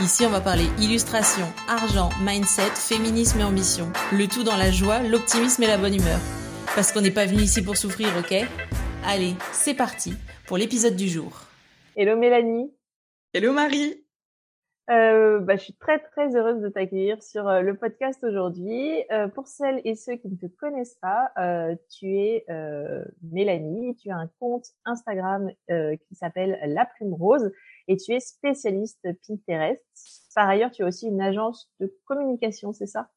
[0.00, 3.84] Ici, on va parler illustration, argent, mindset, féminisme et ambition.
[4.12, 6.18] Le tout dans la joie, l'optimisme et la bonne humeur.
[6.74, 8.48] Parce qu'on n'est pas venu ici pour souffrir, ok?
[9.04, 10.14] Allez, c'est parti
[10.48, 11.42] pour l'épisode du jour.
[11.96, 12.72] Hello Mélanie.
[13.34, 14.02] Hello Marie.
[14.88, 19.04] Euh, bah, je suis très très heureuse de t'accueillir sur euh, le podcast aujourd'hui.
[19.12, 23.94] Euh, pour celles et ceux qui ne te connaissent pas, euh, tu es euh, Mélanie,
[23.96, 27.52] tu as un compte Instagram qui s'appelle La Plume Rose
[27.90, 29.84] et tu es spécialiste Pinterest.
[30.36, 33.10] Par ailleurs, tu as aussi une agence de communication, c'est ça?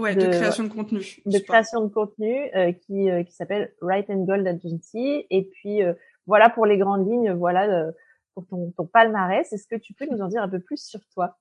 [0.00, 1.20] Ouais, de, création de contenu.
[1.26, 5.26] De création de contenu euh, qui, euh, qui s'appelle Right and Gold Agency.
[5.28, 5.92] Et puis, euh,
[6.26, 7.92] voilà pour les grandes lignes, voilà
[8.32, 9.52] pour ton, ton palmarès.
[9.52, 11.36] Est-ce que tu peux nous en dire un peu plus sur toi?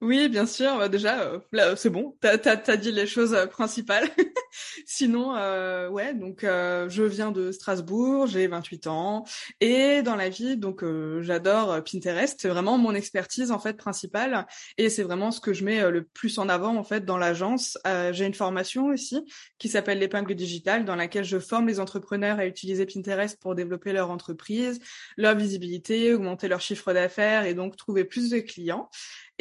[0.00, 0.76] Oui, bien sûr.
[0.78, 2.16] Bah, déjà, euh, là, c'est bon.
[2.20, 4.08] T'as as, dit les choses euh, principales.
[4.86, 6.14] Sinon, euh, ouais.
[6.14, 8.26] Donc, euh, je viens de Strasbourg.
[8.26, 9.24] J'ai 28 ans
[9.60, 10.84] et dans la vie, donc,
[11.20, 12.38] j'adore Pinterest.
[12.40, 14.46] C'est vraiment mon expertise en fait principale
[14.78, 17.78] et c'est vraiment ce que je mets le plus en avant en fait dans l'agence.
[18.12, 19.24] j'ai une formation aussi
[19.58, 23.92] qui s'appelle l'épingle digitale, dans laquelle je forme les entrepreneurs à utiliser Pinterest pour développer
[23.92, 24.80] leur entreprise,
[25.16, 28.90] leur visibilité, augmenter leur chiffre d'affaires et donc trouver plus de clients.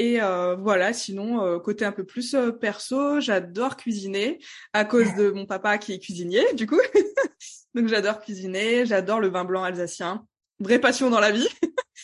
[0.02, 4.40] Et euh, voilà, sinon, euh, côté un peu plus euh, perso, j'adore cuisiner
[4.74, 6.80] à cause de mon papa qui est cuisinier, du coup.
[7.76, 10.26] Donc j'adore cuisiner, j'adore le vin blanc alsacien.
[10.60, 11.48] Vraie passion dans la vie.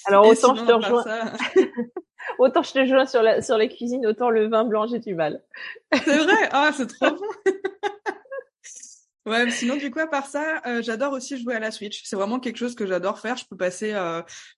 [0.06, 1.34] Alors autant je te rejoins.
[2.38, 5.16] autant je te rejoins sur la sur les cuisines, autant le vin blanc j'ai du
[5.16, 5.42] mal.
[5.92, 7.52] C'est vrai, ah c'est trop bon.
[9.26, 12.04] Ouais, sinon du coup à part ça, j'adore aussi jouer à la Switch.
[12.06, 13.38] C'est vraiment quelque chose que j'adore faire.
[13.38, 13.96] Je peux passer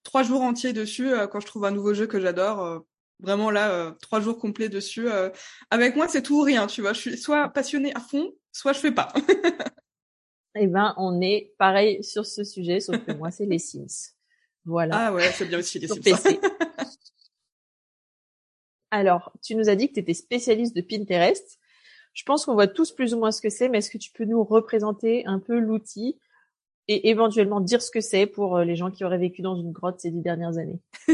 [0.03, 2.83] trois jours entiers dessus quand je trouve un nouveau jeu que j'adore
[3.19, 5.09] vraiment là euh, trois jours complets dessus.
[5.09, 5.29] Euh.
[5.69, 6.93] Avec moi, c'est tout ou rien, tu vois.
[6.93, 9.13] Je suis soit passionnée à fond, soit je fais pas.
[10.55, 14.13] eh ben, on est pareil sur ce sujet, sauf que moi, c'est les Sims.
[14.65, 15.07] Voilà.
[15.07, 16.01] Ah ouais, c'est bien aussi les Sims.
[18.91, 21.59] Alors, tu nous as dit que tu étais spécialiste de Pinterest.
[22.13, 24.11] Je pense qu'on voit tous plus ou moins ce que c'est, mais est-ce que tu
[24.11, 26.19] peux nous représenter un peu l'outil
[26.89, 29.71] et éventuellement dire ce que c'est pour euh, les gens qui auraient vécu dans une
[29.71, 30.79] grotte ces dix dernières années.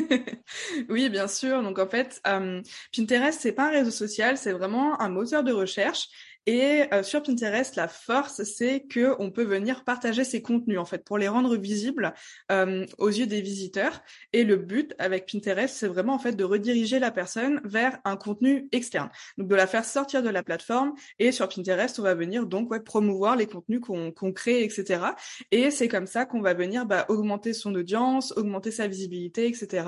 [0.89, 1.61] oui, bien sûr.
[1.61, 2.61] Donc en fait, euh,
[2.95, 6.07] Pinterest, c'est pas un réseau social, c'est vraiment un moteur de recherche
[6.45, 10.85] et euh, sur Pinterest, la force, c'est que on peut venir partager ses contenus en
[10.85, 12.13] fait pour les rendre visibles
[12.51, 14.01] euh, aux yeux des visiteurs.
[14.31, 18.15] Et le but avec Pinterest, c'est vraiment en fait de rediriger la personne vers un
[18.15, 20.93] contenu externe, donc de la faire sortir de la plateforme.
[21.17, 25.01] Et sur Pinterest, on va venir donc ouais, promouvoir les contenus qu'on crée, etc.
[25.51, 29.87] Et c'est comme ça qu'on va venir bah, augmenter son audience, augmenter sa visibilité, etc.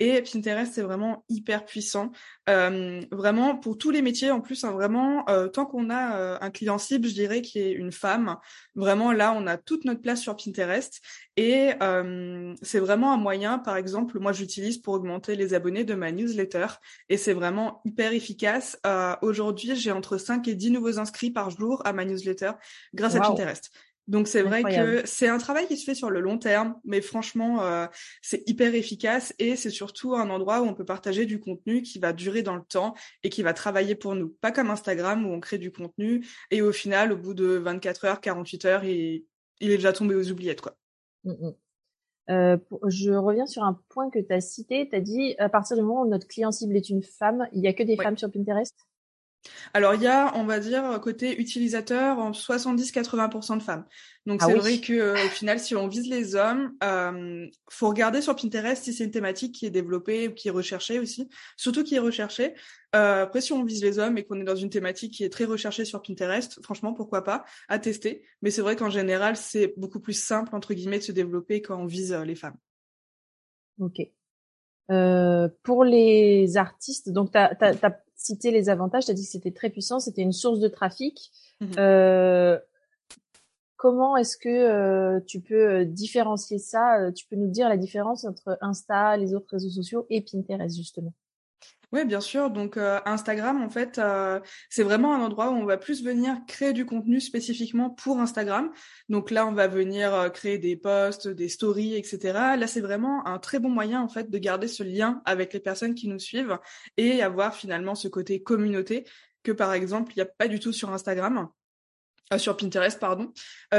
[0.00, 2.10] Et Pinterest, c'est vraiment hyper puissant,
[2.48, 4.64] euh, vraiment pour tous les métiers en plus.
[4.64, 8.36] Hein, vraiment, euh, tant qu'on euh, un client cible, je dirais, qui est une femme,
[8.74, 11.00] vraiment là, on a toute notre place sur Pinterest.
[11.36, 15.94] Et euh, c'est vraiment un moyen, par exemple, moi j'utilise pour augmenter les abonnés de
[15.94, 16.66] ma newsletter.
[17.08, 18.78] Et c'est vraiment hyper efficace.
[18.86, 22.52] Euh, aujourd'hui, j'ai entre 5 et 10 nouveaux inscrits par jour à ma newsletter
[22.92, 23.70] grâce à Pinterest.
[24.08, 27.00] Donc c'est vrai que c'est un travail qui se fait sur le long terme, mais
[27.00, 27.86] franchement euh,
[28.20, 32.00] c'est hyper efficace et c'est surtout un endroit où on peut partager du contenu qui
[32.00, 34.30] va durer dans le temps et qui va travailler pour nous.
[34.40, 38.04] Pas comme Instagram où on crée du contenu et au final au bout de 24
[38.06, 39.24] heures, 48 heures, il,
[39.60, 40.74] il est déjà tombé aux oubliettes quoi.
[41.24, 41.52] Mmh, mmh.
[42.30, 44.88] Euh, je reviens sur un point que tu as cité.
[44.88, 47.62] Tu as dit, à partir du moment où notre client cible est une femme, il
[47.62, 48.76] y a que des femmes sur Pinterest?
[49.74, 53.84] Alors il y a, on va dire, côté utilisateur, en 70-80% de femmes.
[54.26, 57.88] Donc ah c'est vrai que euh, au final, si on vise les hommes, euh, faut
[57.88, 61.28] regarder sur Pinterest si c'est une thématique qui est développée ou qui est recherchée aussi,
[61.56, 62.54] surtout qui est recherchée.
[62.94, 65.30] Euh, après, si on vise les hommes et qu'on est dans une thématique qui est
[65.30, 68.22] très recherchée sur Pinterest, franchement, pourquoi pas, à tester.
[68.42, 71.80] Mais c'est vrai qu'en général, c'est beaucoup plus simple entre guillemets de se développer quand
[71.80, 72.56] on vise euh, les femmes.
[73.80, 73.98] Ok.
[74.90, 79.50] Euh, pour les artistes, donc tu as, cité les avantages, tu as dit que c'était
[79.50, 81.30] très puissant, c'était une source de trafic.
[81.60, 82.58] Mmh euh,
[83.76, 87.10] comment est-ce que euh, tu peux euh, différencier ça?
[87.12, 91.12] Tu peux nous dire la différence entre Insta, les autres réseaux sociaux et Pinterest justement?
[91.92, 92.50] Oui, bien sûr.
[92.50, 94.40] Donc euh, Instagram, en fait, euh,
[94.70, 98.72] c'est vraiment un endroit où on va plus venir créer du contenu spécifiquement pour Instagram.
[99.10, 102.56] Donc là, on va venir euh, créer des posts, des stories, etc.
[102.56, 105.60] Là, c'est vraiment un très bon moyen, en fait, de garder ce lien avec les
[105.60, 106.58] personnes qui nous suivent
[106.96, 109.04] et avoir finalement ce côté communauté
[109.42, 111.48] que, par exemple, il n'y a pas du tout sur Instagram.
[112.38, 113.32] sur Pinterest, pardon.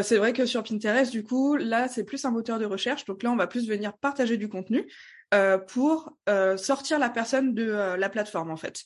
[0.03, 3.05] c'est vrai que sur Pinterest, du coup, là, c'est plus un moteur de recherche.
[3.05, 4.87] Donc là, on va plus venir partager du contenu.
[5.33, 8.83] Euh, pour euh, sortir la personne de euh, la plateforme en fait.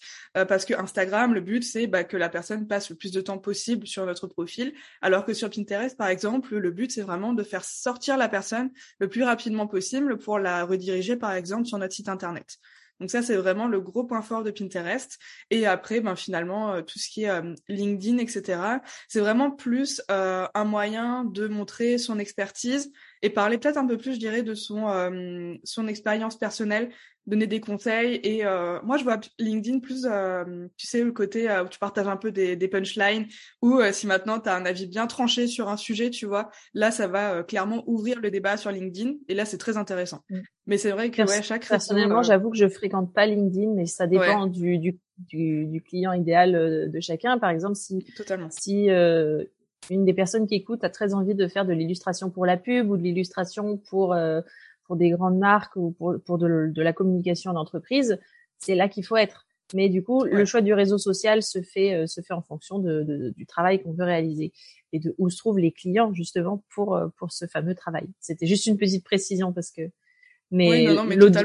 [0.48, 3.38] parce que Instagram, le but c'est bah, que la personne passe le plus de temps
[3.38, 7.44] possible sur notre profil, alors que sur Pinterest par exemple, le but c'est vraiment de
[7.44, 11.94] faire sortir la personne le plus rapidement possible pour la rediriger par exemple sur notre
[11.94, 12.58] site internet.
[13.00, 15.20] Donc ça, c'est vraiment le gros point fort de Pinterest.
[15.52, 18.60] Et après, ben, finalement, tout ce qui est LinkedIn, etc.,
[19.08, 22.92] c'est vraiment plus un moyen de montrer son expertise,
[23.22, 26.90] et parler peut-être un peu plus, je dirais, de son, euh, son expérience personnelle,
[27.26, 28.20] donner des conseils.
[28.24, 32.08] Et euh, moi, je vois LinkedIn plus, euh, tu sais, le côté où tu partages
[32.08, 33.28] un peu des, des punchlines,
[33.62, 36.92] ou si maintenant tu as un avis bien tranché sur un sujet, tu vois, là,
[36.92, 39.16] ça va clairement ouvrir le débat sur LinkedIn.
[39.28, 40.22] Et là, c'est très intéressant.
[40.30, 40.40] Mm.
[40.68, 44.06] Mais c'est vrai que ouais, chaque Personnellement, j'avoue que je fréquente pas LinkedIn, mais ça
[44.06, 47.38] dépend du, du, du, du, client idéal de chacun.
[47.38, 48.50] Par exemple, si, Totalement.
[48.50, 48.90] si
[49.90, 52.90] une des personnes qui écoute a très envie de faire de l'illustration pour la pub
[52.90, 54.42] ou de l'illustration pour euh,
[54.86, 58.20] pour des grandes marques ou pour pour de, de la communication d'entreprise,
[58.58, 59.46] c'est là qu'il faut être.
[59.74, 62.80] Mais du coup, le choix du réseau social se fait euh, se fait en fonction
[62.80, 64.54] de, de du travail qu'on veut réaliser
[64.94, 68.08] et de où se trouvent les clients justement pour euh, pour ce fameux travail.
[68.20, 69.82] C'était juste une petite précision parce que
[70.50, 70.88] mais,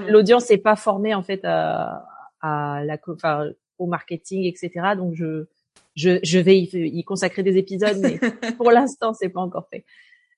[0.08, 2.06] l'audience n'est pas formée en fait à
[2.40, 4.94] à la enfin au marketing etc.
[4.96, 5.46] Donc je
[5.94, 8.18] je, je vais y, consacrer des épisodes, mais
[8.56, 9.84] pour l'instant, c'est pas encore fait.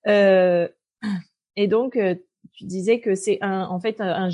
[0.07, 0.69] Euh,
[1.57, 2.15] et donc, euh,
[2.53, 4.29] tu disais que c'est un, en fait un,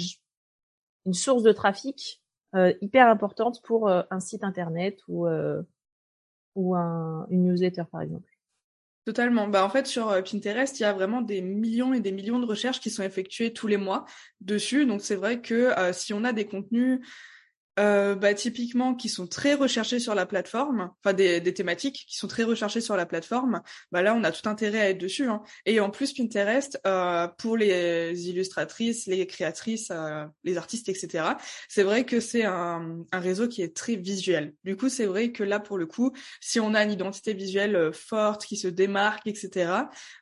[1.06, 2.20] une source de trafic
[2.56, 5.62] euh, hyper importante pour euh, un site internet ou euh,
[6.56, 8.29] ou un, une newsletter, par exemple.
[9.05, 9.46] Totalement.
[9.46, 12.44] Bah, en fait, sur Pinterest, il y a vraiment des millions et des millions de
[12.44, 14.05] recherches qui sont effectuées tous les mois
[14.41, 14.85] dessus.
[14.85, 17.00] Donc, c'est vrai que si on a des contenus
[17.78, 22.17] euh, bah, typiquement qui sont très recherchés sur la plateforme, enfin des, des, thématiques qui
[22.17, 23.62] sont très recherchées sur la plateforme,
[23.93, 25.28] bah là on a tout intérêt à être dessus.
[25.28, 25.43] Hein.
[25.67, 31.25] Et en plus Pinterest, euh, pour les illustratrices, les créatrices, euh, les artistes, etc.
[31.69, 34.55] C'est vrai que c'est un, un, réseau qui est très visuel.
[34.64, 37.76] Du coup c'est vrai que là pour le coup, si on a une identité visuelle
[37.76, 39.72] euh, forte qui se démarque, etc.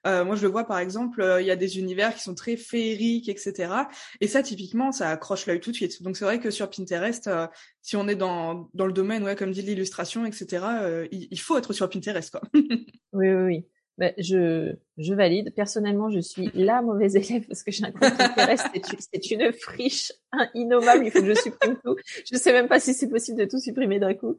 [0.07, 2.57] Euh, moi je le vois par exemple, il y a des univers qui sont très
[2.57, 3.73] féeriques, etc.
[4.21, 6.03] Et ça typiquement ça accroche l'œil tout de suite.
[6.03, 7.47] Donc c'est vrai que sur Pinterest euh,
[7.83, 11.57] si on est dans, dans le domaine, ouais, comme dit l'illustration, etc., euh, il, faut
[11.57, 12.31] être sur Pinterest.
[12.31, 12.43] Quoi.
[12.55, 13.67] oui, oui, oui.
[13.99, 15.53] Ben, je, je valide.
[15.57, 18.65] Personnellement, je suis la mauvaise élève parce que j'ai un compte Pinterest.
[19.13, 20.13] C'est une friche
[20.55, 21.05] innommable.
[21.05, 21.97] Il faut que je supprime tout.
[22.25, 24.39] Je ne sais même pas si c'est possible de tout supprimer d'un coup.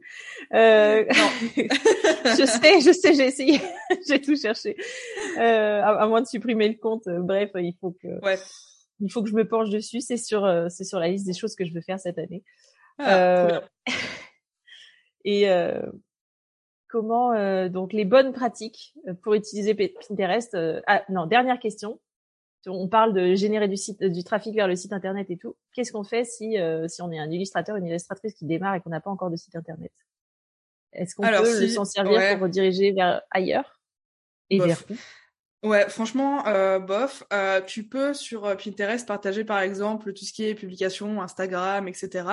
[0.54, 1.30] Euh, non.
[2.24, 3.60] je sais, je sais, j'ai essayé.
[4.08, 4.76] j'ai tout cherché.
[5.36, 7.04] Euh, à, moins de supprimer le compte.
[7.06, 8.38] Bref, il faut que, ouais.
[9.00, 10.00] il faut que je me penche dessus.
[10.00, 12.42] C'est sur, c'est sur la liste des choses que je veux faire cette année.
[13.02, 13.60] Ah, euh,
[15.24, 15.80] et euh,
[16.88, 20.56] comment euh, donc les bonnes pratiques pour utiliser Pinterest
[20.86, 22.00] ah, non dernière question.
[22.66, 25.56] On parle de générer du site du trafic vers le site internet et tout.
[25.72, 26.56] Qu'est-ce qu'on fait si
[26.88, 29.36] si on est un illustrateur une illustratrice qui démarre et qu'on n'a pas encore de
[29.36, 29.92] site internet?
[30.92, 33.80] Est-ce qu'on peut s'en servir pour rediriger vers ailleurs
[34.50, 34.94] et vers où?
[35.62, 37.22] Ouais, franchement, euh, bof.
[37.34, 41.86] Euh, tu peux sur euh, Pinterest partager par exemple tout ce qui est publication, Instagram,
[41.86, 42.24] etc.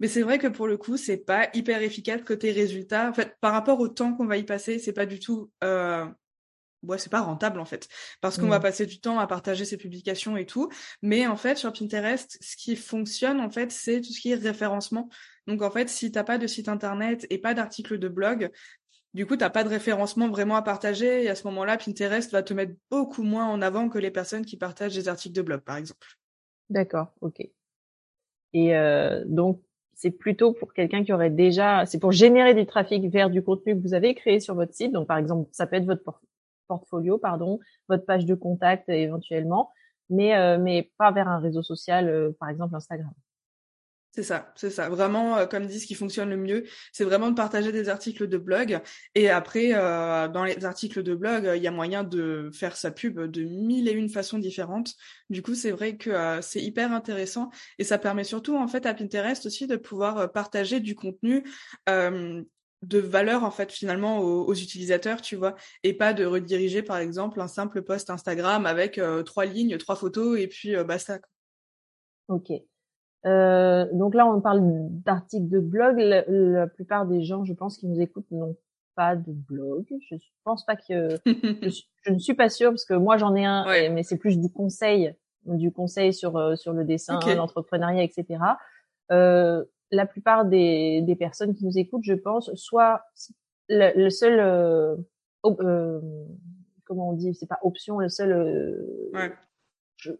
[0.00, 3.08] Mais c'est vrai que pour le coup, c'est pas hyper efficace côté résultats.
[3.08, 5.50] En fait, par rapport au temps qu'on va y passer, c'est pas du tout.
[5.64, 6.06] Euh...
[6.84, 7.88] Ouais, c'est pas rentable en fait,
[8.20, 8.62] parce qu'on va mmh.
[8.62, 10.68] passer du temps à partager ses publications et tout.
[11.02, 14.36] Mais en fait, sur Pinterest, ce qui fonctionne en fait, c'est tout ce qui est
[14.36, 15.08] référencement.
[15.48, 18.50] Donc en fait, si t'as pas de site internet et pas d'article de blog,
[19.14, 22.30] du coup, tu n'as pas de référencement vraiment à partager et à ce moment-là, Pinterest
[22.30, 25.42] va te mettre beaucoup moins en avant que les personnes qui partagent des articles de
[25.42, 26.06] blog, par exemple.
[26.70, 27.40] D'accord, ok.
[28.52, 29.62] Et euh, donc,
[29.94, 33.74] c'est plutôt pour quelqu'un qui aurait déjà, c'est pour générer du trafic vers du contenu
[33.74, 34.92] que vous avez créé sur votre site.
[34.92, 36.20] Donc, par exemple, ça peut être votre
[36.68, 39.72] portfolio, pardon, votre page de contact éventuellement,
[40.10, 43.12] mais euh, mais pas vers un réseau social, euh, par exemple Instagram.
[44.12, 44.88] C'est ça, c'est ça.
[44.88, 48.26] Vraiment, euh, comme dit, ce qui fonctionne le mieux, c'est vraiment de partager des articles
[48.26, 48.80] de blog.
[49.14, 52.90] Et après, euh, dans les articles de blog, il y a moyen de faire sa
[52.90, 54.94] pub de mille et une façons différentes.
[55.30, 58.86] Du coup, c'est vrai que euh, c'est hyper intéressant et ça permet surtout, en fait,
[58.86, 61.44] à Pinterest aussi de pouvoir partager du contenu
[61.86, 67.40] de valeur en fait finalement aux, utilisateurs tu vois et pas de rediriger par exemple
[67.40, 71.18] un simple post Instagram avec trois lignes trois photos et puis basta
[72.28, 72.52] ok
[73.26, 75.96] Euh, donc là, on parle d'articles de blog.
[75.98, 78.56] La, plupart des gens, je pense, qui nous écoutent n'ont
[78.94, 79.86] pas de blog.
[80.10, 83.64] Je pense pas que je, ne suis pas sûre parce que moi j'en ai un,
[83.90, 88.40] mais c'est plus du conseil, du conseil sur euh, sur le dessin, l'entrepreneuriat, etc.
[89.10, 93.02] Euh, la plupart des, des personnes qui nous écoutent, je pense, soit
[93.68, 94.96] le, seul euh,
[95.44, 96.00] euh,
[96.84, 99.32] comment on dit, c'est pas option, le seul euh, ouais.
[99.96, 100.12] je,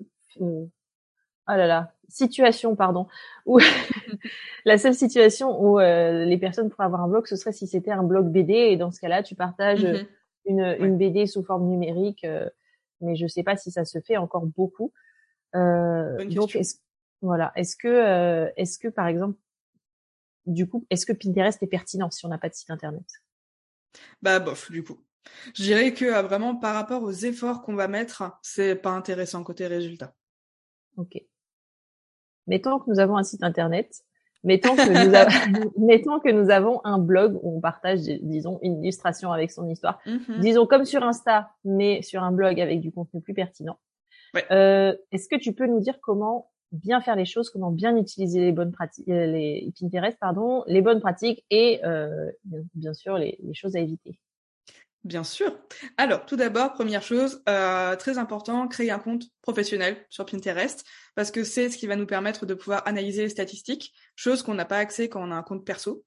[1.48, 3.06] ah là là, situation, pardon,
[3.46, 3.58] où
[4.66, 7.90] la seule situation où euh, les personnes pourraient avoir un blog, ce serait si c'était
[7.90, 10.06] un blog BD, et dans ce cas-là, tu partages mm-hmm.
[10.44, 12.48] une, une BD sous forme numérique, euh,
[13.00, 14.92] mais je sais pas si ça se fait encore beaucoup.
[15.56, 16.58] Euh, donc,
[17.22, 19.38] voilà, est-ce que, est-ce que par exemple,
[20.44, 23.06] du coup, est-ce que Pinterest est pertinent si on n'a pas de site internet?
[24.20, 24.98] Bah bof, du coup.
[25.54, 29.66] Je dirais que vraiment par rapport aux efforts qu'on va mettre, c'est pas intéressant côté
[29.66, 30.14] résultat.
[30.96, 31.18] Ok
[32.48, 34.02] mettons que nous avons un site internet,
[34.42, 39.30] mettons que nous, mettons que nous avons un blog où on partage, disons, une illustration
[39.30, 40.40] avec son histoire, mm-hmm.
[40.40, 43.78] disons comme sur Insta, mais sur un blog avec du contenu plus pertinent.
[44.50, 48.40] Euh, Est-ce que tu peux nous dire comment bien faire les choses, comment bien utiliser
[48.40, 52.30] les bonnes pratiques, euh, les Pinterest, pardon, les bonnes pratiques et euh,
[52.74, 54.18] bien, sûr les, les choses à éviter?
[55.04, 55.56] Bien sûr.
[55.96, 61.30] Alors, tout d'abord, première chose, euh, très important, créer un compte professionnel sur Pinterest parce
[61.30, 64.64] que c'est ce qui va nous permettre de pouvoir analyser les statistiques, chose qu'on n'a
[64.64, 66.04] pas accès quand on a un compte perso.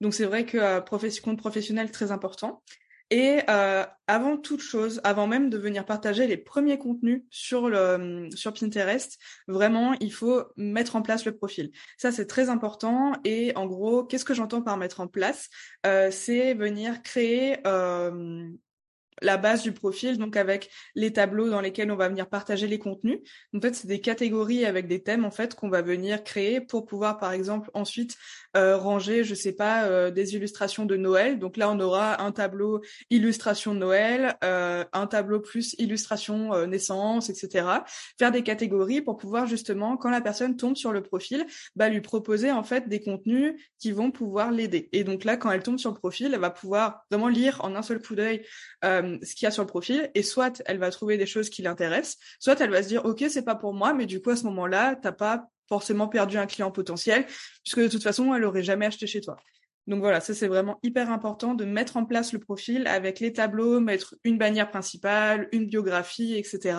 [0.00, 2.62] Donc, c'est vrai que euh, compte professionnel très important.
[3.10, 8.28] Et euh, avant toute chose, avant même de venir partager les premiers contenus sur le
[8.34, 11.72] sur Pinterest, vraiment, il faut mettre en place le profil.
[11.98, 13.12] Ça, c'est très important.
[13.24, 15.48] Et en gros, qu'est-ce que j'entends par mettre en place?
[15.86, 18.48] Euh, C'est venir créer euh,
[19.22, 22.78] la base du profil, donc avec les tableaux dans lesquels on va venir partager les
[22.78, 23.20] contenus.
[23.54, 26.86] En fait, c'est des catégories avec des thèmes en fait qu'on va venir créer pour
[26.86, 28.16] pouvoir, par exemple, ensuite
[28.56, 31.38] euh, ranger, je sais pas, euh, des illustrations de Noël.
[31.38, 32.80] Donc là, on aura un tableau
[33.10, 37.66] illustration Noël, euh, un tableau plus illustration euh, naissance, etc.
[38.18, 42.00] Faire des catégories pour pouvoir justement, quand la personne tombe sur le profil, bah, lui
[42.00, 44.88] proposer en fait des contenus qui vont pouvoir l'aider.
[44.92, 47.74] Et donc là, quand elle tombe sur le profil, elle va pouvoir vraiment lire en
[47.76, 48.44] un seul coup d'œil
[48.82, 51.62] ce qu'il y a sur le profil et soit elle va trouver des choses qui
[51.62, 54.36] l'intéressent, soit elle va se dire ok c'est pas pour moi, mais du coup à
[54.36, 57.24] ce moment-là t'as pas forcément perdu un client potentiel
[57.64, 59.36] puisque de toute façon elle aurait jamais acheté chez toi.
[59.90, 63.32] Donc voilà, ça c'est vraiment hyper important de mettre en place le profil avec les
[63.32, 66.78] tableaux, mettre une bannière principale, une biographie, etc.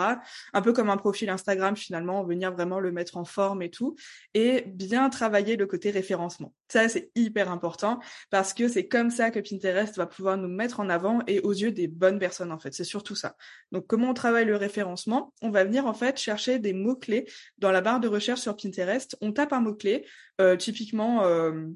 [0.54, 3.98] Un peu comme un profil Instagram finalement, venir vraiment le mettre en forme et tout,
[4.34, 6.54] et bien travailler le côté référencement.
[6.70, 8.00] Ça c'est hyper important
[8.30, 11.52] parce que c'est comme ça que Pinterest va pouvoir nous mettre en avant et aux
[11.52, 12.74] yeux des bonnes personnes en fait.
[12.74, 13.36] C'est surtout ça.
[13.74, 15.34] Donc comment on travaille le référencement?
[15.42, 17.28] On va venir en fait chercher des mots clés
[17.58, 19.18] dans la barre de recherche sur Pinterest.
[19.20, 20.06] On tape un mot clé,
[20.40, 21.26] euh, typiquement.
[21.26, 21.68] Euh,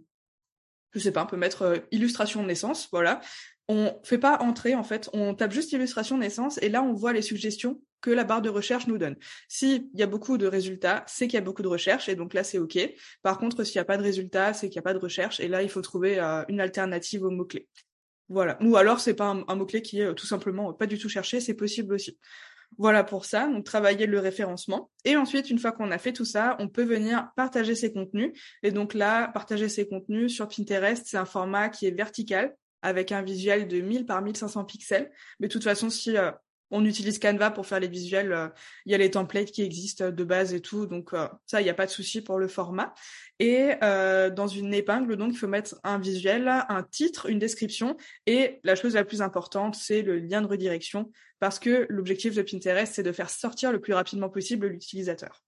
[0.95, 3.21] je sais pas, on peut mettre euh, illustration de naissance, voilà.
[3.67, 6.93] On fait pas entrer en fait, on tape juste illustration de naissance et là on
[6.93, 9.15] voit les suggestions que la barre de recherche nous donne.
[9.47, 12.35] S'il y a beaucoup de résultats, c'est qu'il y a beaucoup de recherches et donc
[12.35, 12.77] là c'est ok.
[13.23, 15.39] Par contre, s'il n'y a pas de résultats, c'est qu'il n'y a pas de recherche
[15.39, 17.67] et là il faut trouver euh, une alternative au mot clé.
[18.29, 18.57] Voilà.
[18.61, 21.09] Ou alors c'est pas un, mot clé qui est euh, tout simplement pas du tout
[21.09, 22.19] cherché, c'est possible aussi.
[22.77, 24.89] Voilà pour ça, donc travailler le référencement.
[25.05, 28.33] Et ensuite, une fois qu'on a fait tout ça, on peut venir partager ses contenus.
[28.63, 33.11] Et donc là, partager ses contenus sur Pinterest, c'est un format qui est vertical avec
[33.11, 35.11] un visuel de 1000 par 1500 pixels.
[35.39, 36.31] Mais de toute façon, si euh,
[36.69, 38.31] on utilise Canva pour faire les visuels.
[38.33, 38.47] Euh,
[38.85, 41.63] il y a les templates qui existent de base et tout, donc euh, ça, il
[41.63, 42.93] n'y a pas de souci pour le format.
[43.39, 48.59] Et dans une épingle, donc, il faut mettre un visuel, un titre, une description, et
[48.63, 51.11] la chose la plus importante, c'est le lien de redirection,
[51.45, 55.43] parce que l'objectif de Pinterest, c'est de faire sortir le plus rapidement possible l'utilisateur.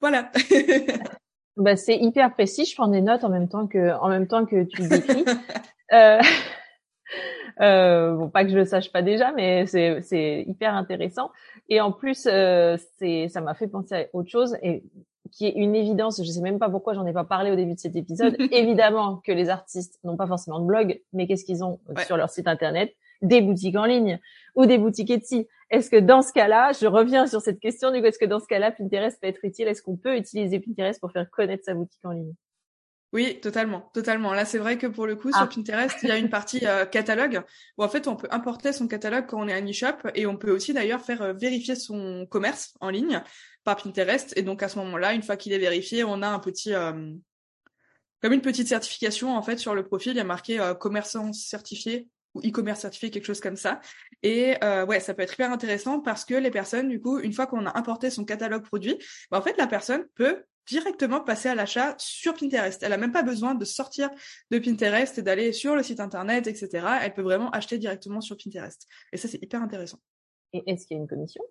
[0.00, 0.32] Voilà.
[1.56, 2.64] bah, c'est hyper précis.
[2.64, 5.24] Je prends des notes en même temps que, en même temps que tu décris.
[5.92, 6.20] euh...
[7.60, 11.32] Euh, bon, pas que je le sache pas déjà, mais c'est, hyper intéressant.
[11.68, 14.84] Et en plus, euh, c'est, ça m'a fait penser à autre chose et
[15.32, 16.22] qui est une évidence.
[16.22, 18.36] Je sais même pas pourquoi j'en ai pas parlé au début de cet épisode.
[18.52, 22.30] Évidemment que les artistes n'ont pas forcément de blog, mais qu'est-ce qu'ils ont sur leur
[22.30, 22.94] site internet?
[23.22, 24.20] Des boutiques en ligne
[24.54, 25.46] ou des boutiques Etsy.
[25.70, 28.40] Est-ce que dans ce cas-là, je reviens sur cette question du coup, est-ce que dans
[28.40, 29.68] ce cas-là, Pinterest peut être utile?
[29.68, 32.34] Est-ce qu'on peut utiliser Pinterest pour faire connaître sa boutique en ligne?
[33.12, 34.34] Oui, totalement, totalement.
[34.34, 35.46] Là, c'est vrai que pour le coup, sur ah.
[35.46, 37.42] Pinterest, il y a une partie euh, catalogue
[37.78, 40.36] où en fait, on peut importer son catalogue quand on est un e-shop et on
[40.36, 43.22] peut aussi d'ailleurs faire euh, vérifier son commerce en ligne
[43.64, 44.34] par Pinterest.
[44.36, 47.14] Et donc à ce moment-là, une fois qu'il est vérifié, on a un petit euh,
[48.20, 50.12] comme une petite certification en fait sur le profil.
[50.12, 53.80] Il y a marqué commerçant certifié ou e-commerce certifié, quelque chose comme ça.
[54.22, 57.32] Et euh, ouais, ça peut être hyper intéressant parce que les personnes, du coup, une
[57.32, 58.96] fois qu'on a importé son catalogue produit,
[59.30, 62.82] bah, en fait, la personne peut directement passer à l'achat sur Pinterest.
[62.82, 64.10] Elle a même pas besoin de sortir
[64.50, 66.86] de Pinterest et d'aller sur le site internet, etc.
[67.02, 68.86] Elle peut vraiment acheter directement sur Pinterest.
[69.12, 69.98] Et ça, c'est hyper intéressant.
[70.52, 71.42] Et est-ce qu'il y a une commission?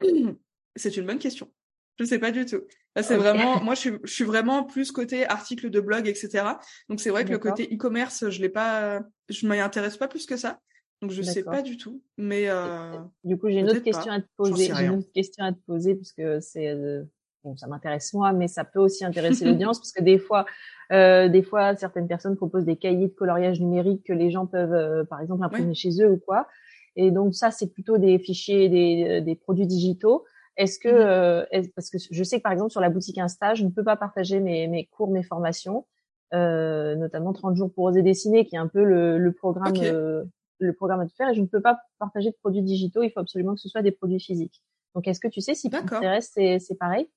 [0.76, 1.52] C'est une bonne question.
[1.98, 2.62] Je sais pas du tout.
[3.00, 6.44] c'est vraiment, moi, je suis, je suis vraiment plus côté article de blog, etc.
[6.88, 10.26] Donc, c'est vrai que le côté e-commerce, je l'ai pas, je m'y intéresse pas plus
[10.26, 10.58] que ça.
[11.00, 12.02] Donc, je sais pas du tout.
[12.16, 14.72] Mais, euh, du coup, j'ai une autre question à te poser.
[14.74, 17.02] J'ai une autre question à te poser parce que c'est, euh,
[17.42, 20.46] bon, ça m'intéresse moi, mais ça peut aussi intéresser l'audience parce que des fois,
[20.92, 24.72] euh, des fois, certaines personnes proposent des cahiers de coloriage numérique que les gens peuvent,
[24.72, 26.46] euh, par exemple, imprimer chez eux ou quoi.
[26.94, 30.24] Et donc ça, c'est plutôt des fichiers, des, des produits digitaux.
[30.56, 33.54] Est-ce que, mmh euh, parce que je sais que par exemple sur la boutique Insta,
[33.54, 35.86] je ne peux pas partager mes, mes cours, mes formations,
[36.34, 40.24] euh, notamment 30 jours pour oser dessiner, qui est un peu le, le programme, euh,
[40.58, 43.02] le programme à faire, et je ne peux pas partager de produits digitaux.
[43.02, 44.62] Il faut absolument que ce soit des produits physiques.
[44.94, 47.08] Donc, est-ce que tu sais si Pinterest c'est c'est pareil?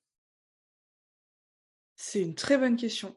[1.96, 3.14] C'est une très bonne question.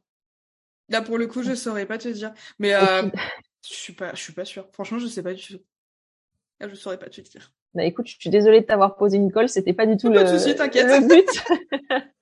[0.89, 3.03] Là, pour le coup, je saurais pas te dire, mais euh,
[3.63, 4.67] je suis pas, je suis pas sûre.
[4.73, 5.63] Franchement, je sais pas du tout.
[6.59, 7.53] Là, je saurais pas te dire.
[7.75, 10.19] Bah écoute, je suis désolée de t'avoir posé une colle, c'était pas du tout le,
[10.21, 12.03] le but.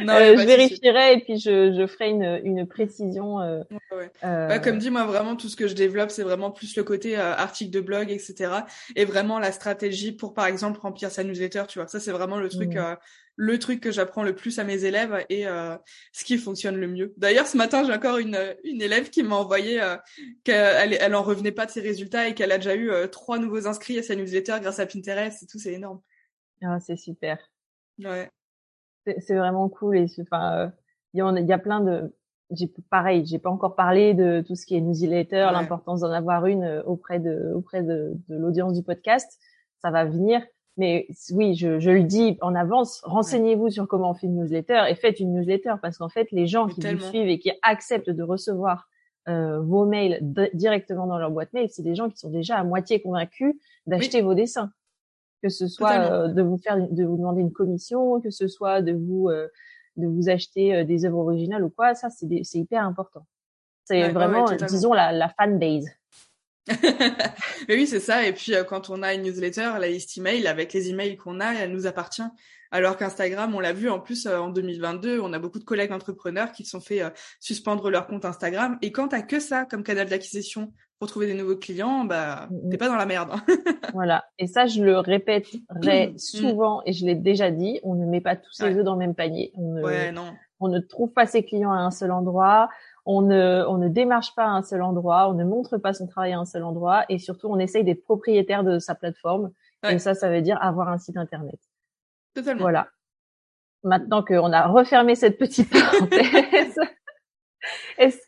[0.00, 3.40] non, euh, je vérifierai et puis je, je ferai une, une précision.
[3.40, 3.62] Euh,
[3.92, 4.48] ouais, euh...
[4.48, 7.16] Bah, comme dit, moi vraiment tout ce que je développe, c'est vraiment plus le côté
[7.16, 8.52] euh, article de blog, etc.
[8.96, 11.64] Et vraiment la stratégie pour, par exemple, remplir sa newsletter.
[11.68, 12.78] Tu vois, ça c'est vraiment le truc, mmh.
[12.78, 12.96] euh,
[13.36, 15.44] le truc que j'apprends le plus à mes élèves et
[16.12, 17.14] ce qui fonctionne le mieux.
[17.16, 19.80] D'ailleurs, ce matin, j'ai encore une, une élève qui m'a envoyé
[20.44, 23.66] qu'elle elle en revenait pas de ses résultats et qu'elle a déjà eu trois nouveaux
[23.66, 25.58] inscrits à sa newsletter grâce à Pinterest et tout.
[25.58, 26.02] C'est énorme.
[26.62, 27.38] Ah, c'est super.
[27.98, 28.30] Ouais
[29.04, 30.68] c'est vraiment cool et enfin euh,
[31.14, 32.14] il y, en, y a plein de
[32.50, 36.46] j'ai pareil j'ai pas encore parlé de tout ce qui est newsletter l'importance d'en avoir
[36.46, 39.38] une euh, auprès de auprès de, de l'audience du podcast.
[39.82, 40.42] Ça va venir.
[40.76, 44.84] Mais oui je, je le dis en avance renseignez-vous sur comment on fait une newsletter
[44.88, 48.10] et faites une newsletter parce qu'en fait les gens qui vous suivent et qui acceptent
[48.10, 48.88] de recevoir
[49.28, 50.18] euh, vos mails
[50.54, 53.54] directement dans leur boîte mail c'est des gens qui sont déjà à moitié convaincus
[53.86, 54.70] d'acheter vos dessins
[55.42, 58.82] que ce soit euh, de vous faire, de vous demander une commission, que ce soit
[58.82, 59.48] de vous euh,
[59.96, 63.26] de vous acheter euh, des œuvres originales ou quoi, ça c'est c'est hyper important.
[63.84, 65.88] C'est vraiment, disons la, la fan base.
[67.68, 68.24] Mais oui, c'est ça.
[68.24, 71.54] Et puis quand on a une newsletter, la liste email avec les emails qu'on a,
[71.54, 72.22] elle nous appartient.
[72.70, 76.52] Alors qu'Instagram, on l'a vu en plus en 2022, on a beaucoup de collègues entrepreneurs
[76.52, 77.02] qui se sont fait
[77.40, 78.78] suspendre leur compte Instagram.
[78.80, 82.66] Et quand t'as que ça comme canal d'acquisition pour trouver des nouveaux clients, bah, mm,
[82.66, 82.70] mm.
[82.70, 83.30] t'es pas dans la merde.
[83.94, 84.22] voilà.
[84.38, 87.80] Et ça, je le répéterai mm, souvent et je l'ai déjà dit.
[87.82, 89.50] On ne met pas tous ses œufs dans le même panier.
[89.54, 90.34] On ne, ouais, non.
[90.60, 92.68] on ne trouve pas ses clients à un seul endroit.
[93.06, 95.30] On ne, on ne démarche pas à un seul endroit.
[95.30, 97.06] On ne montre pas son travail à un seul endroit.
[97.08, 99.52] Et surtout, on essaye d'être propriétaire de sa plateforme.
[99.88, 101.58] Et ça, ça veut dire avoir un site internet.
[102.34, 102.60] Totalement.
[102.60, 102.88] Voilà.
[103.82, 106.78] Maintenant qu'on a refermé cette petite parenthèse,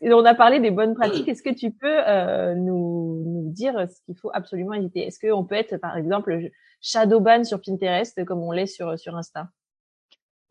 [0.01, 1.27] on a parlé des bonnes pratiques.
[1.27, 5.07] Est-ce que tu peux euh, nous, nous, dire ce qu'il faut absolument éviter?
[5.07, 6.49] Est-ce qu'on peut être, par exemple,
[6.81, 9.49] shadowban sur Pinterest comme on l'est sur, sur Insta?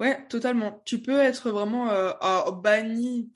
[0.01, 0.83] Ouais, totalement.
[0.85, 2.11] Tu peux être vraiment euh,
[2.51, 3.31] banni.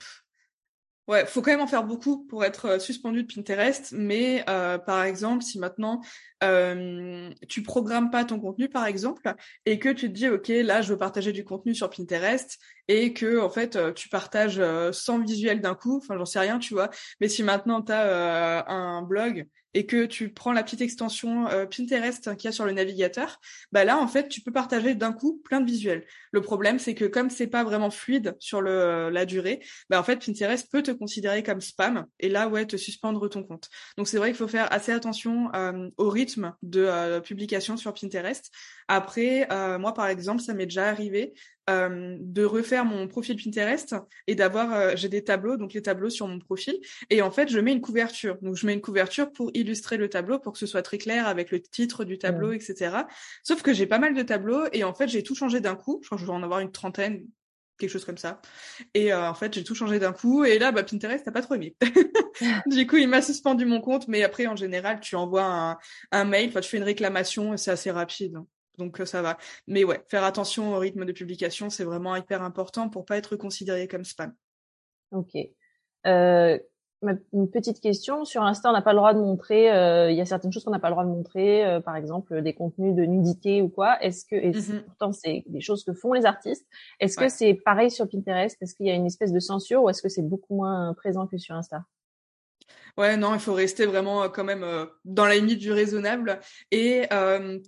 [1.07, 3.93] Ouais, faut quand même en faire beaucoup pour être euh, suspendu de Pinterest.
[3.93, 6.01] Mais euh, par exemple, si maintenant
[6.43, 9.33] euh, tu programmes pas ton contenu, par exemple,
[9.65, 13.13] et que tu te dis, ok, là, je veux partager du contenu sur Pinterest, et
[13.13, 15.97] que en fait, euh, tu partages 100 visuels d'un coup.
[15.97, 16.89] Enfin, j'en sais rien, tu vois.
[17.19, 19.47] Mais si maintenant tu as un blog
[19.77, 23.39] et que tu prends la petite extension euh, Pinterest qu'il y a sur le navigateur,
[23.71, 26.03] bah là en fait tu peux partager d'un coup plein de visuels.
[26.31, 30.03] Le problème c'est que comme c'est pas vraiment fluide sur le la durée, bah en
[30.03, 33.69] fait Pinterest peut te considérer comme spam et là ouais te suspendre ton compte.
[33.97, 36.26] Donc c'est vrai qu'il faut faire assez attention euh, au rythme
[36.63, 38.51] de euh, publication sur Pinterest.
[38.87, 39.47] Après
[39.79, 41.33] moi par exemple ça m'est déjà arrivé
[41.69, 43.93] euh, de refaire mon profil Pinterest
[44.27, 46.79] et d'avoir euh, j'ai des tableaux donc les tableaux sur mon profil.
[47.09, 48.37] Et en fait je mets une couverture.
[48.41, 51.27] Donc je mets une couverture pour illustrer le tableau pour que ce soit très clair
[51.27, 52.99] avec le titre du tableau etc
[53.43, 55.99] sauf que j'ai pas mal de tableaux et en fait j'ai tout changé d'un coup.
[56.01, 57.25] Je crois que je vais en avoir une trentaine
[57.77, 58.41] quelque chose comme ça
[58.93, 61.41] et euh, en fait j'ai tout changé d'un coup et là bah Pinterest t'as pas
[61.41, 61.75] trop aimé
[62.67, 65.77] du coup il m'a suspendu mon compte mais après en général tu envoies un,
[66.11, 68.37] un mail enfin tu fais une réclamation et c'est assez rapide
[68.77, 69.37] donc euh, ça va.
[69.67, 73.35] Mais ouais, faire attention au rythme de publication, c'est vraiment hyper important pour pas être
[73.35, 74.33] considéré comme spam.
[75.11, 75.35] Ok.
[76.05, 76.59] Euh,
[77.33, 79.71] une petite question sur Insta, on n'a pas le droit de montrer.
[79.71, 81.95] Euh, il y a certaines choses qu'on n'a pas le droit de montrer, euh, par
[81.95, 84.01] exemple des contenus de nudité ou quoi.
[84.03, 86.65] Est-ce que, et mmh pourtant c'est des choses que font les artistes.
[86.99, 88.57] Est-ce que c'est pareil sur Pinterest?
[88.61, 91.27] Est-ce qu'il y a une espèce de censure ou est-ce que c'est beaucoup moins présent
[91.27, 91.83] que sur Insta?
[92.97, 94.65] Ouais, non, il faut rester vraiment quand même
[95.05, 96.39] dans la limite du raisonnable.
[96.71, 97.07] Et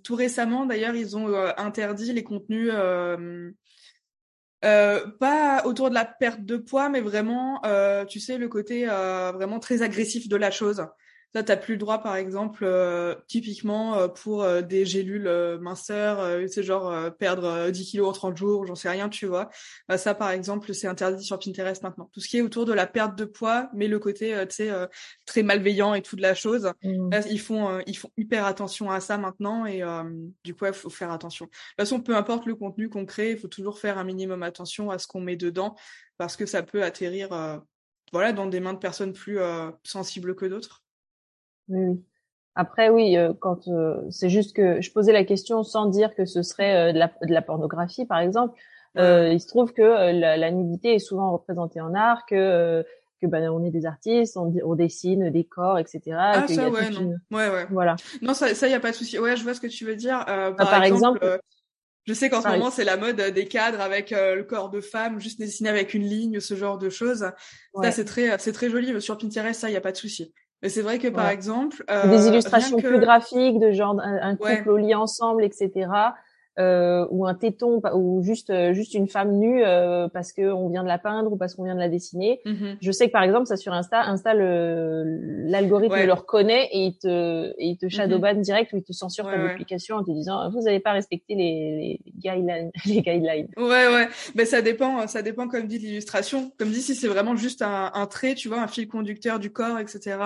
[0.02, 2.72] tout récemment, d'ailleurs, ils ont interdit les contenus
[4.64, 8.88] euh, pas autour de la perte de poids, mais vraiment, euh, tu sais, le côté
[8.88, 10.86] euh, vraiment très agressif de la chose.
[11.32, 16.48] Ça, t'as plus le droit, par exemple, euh, typiquement euh, pour euh, des gélules minceurs,
[16.48, 19.48] c'est genre perdre 10 kilos en 30 jours, j'en sais rien, tu vois.
[19.96, 22.10] ça, par exemple, c'est interdit sur Pinterest maintenant.
[22.12, 24.70] Tout ce qui est autour de la perte de poids, mais le côté, tu sais,
[25.24, 27.10] très malveillant et tout de la chose, mmh.
[27.30, 29.82] ils font, ils font hyper attention à ça maintenant et
[30.42, 31.44] du coup, il faut faire attention.
[31.44, 34.42] De toute façon, peu importe le contenu qu'on crée, il faut toujours faire un minimum
[34.42, 35.76] attention à ce qu'on met dedans
[36.18, 37.28] parce que ça peut atterrir,
[38.12, 39.38] voilà, dans des mains de personnes plus
[39.84, 40.82] sensibles que d'autres.
[41.70, 42.02] Oui,
[42.54, 46.24] Après, oui, euh, quand euh, c'est juste que je posais la question sans dire que
[46.24, 48.58] ce serait euh, de, la, de la pornographie, par exemple.
[48.96, 52.84] il se trouve que la, nudité est souvent représentée en art, que
[53.22, 56.00] que ben on est des artistes, on, dessine des corps, etc.
[56.18, 57.16] Ah ça, ouais, non.
[57.30, 57.66] Ouais, ouais.
[57.70, 57.96] Voilà.
[58.22, 59.18] Non, ça, ça y a pas de souci.
[59.18, 60.24] Ouais, je vois ce que tu veux dire.
[60.26, 61.38] Bah, par, exemple,
[62.06, 65.20] je sais qu'en ce moment, c'est la mode des cadres avec le corps de femme,
[65.20, 67.30] juste dessiné avec une ligne, ce genre de choses.
[67.82, 69.00] Ça, c'est très, c'est très joli.
[69.02, 70.32] Sur Pinterest, ça, y a pas de souci.
[70.62, 74.70] Mais c'est vrai que par exemple, euh, des illustrations plus graphiques de genre un, couple
[74.70, 75.88] au lit ensemble, etc
[76.58, 80.68] euh, ou un téton ou juste euh, juste une femme nue euh, parce que on
[80.68, 82.40] vient de la peindre ou parce qu'on vient de la dessiner.
[82.44, 82.76] Mm-hmm.
[82.80, 87.50] Je sais que par exemple ça sur Insta, Insta l'algorithme le reconnaît et il te
[87.50, 87.90] et il te mm-hmm.
[87.90, 91.36] shadowban direct ou il te censure ta publication en te disant vous n'avez pas respecté
[91.36, 93.48] les, les guidelines les guidelines.
[93.56, 96.50] Ouais ouais, mais ça dépend ça dépend comme dit l'illustration.
[96.58, 99.52] Comme dit si c'est vraiment juste un, un, trait, tu vois, un fil conducteur du
[99.52, 100.18] corps, etc.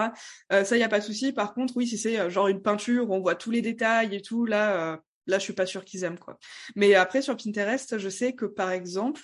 [0.53, 1.33] Euh, ça y a pas de souci.
[1.33, 4.15] Par contre oui si c'est euh, genre une peinture où on voit tous les détails
[4.15, 6.39] et tout là là, je suis pas sûre qu'ils aiment quoi.
[6.77, 9.23] Mais après sur Pinterest, je sais que par exemple,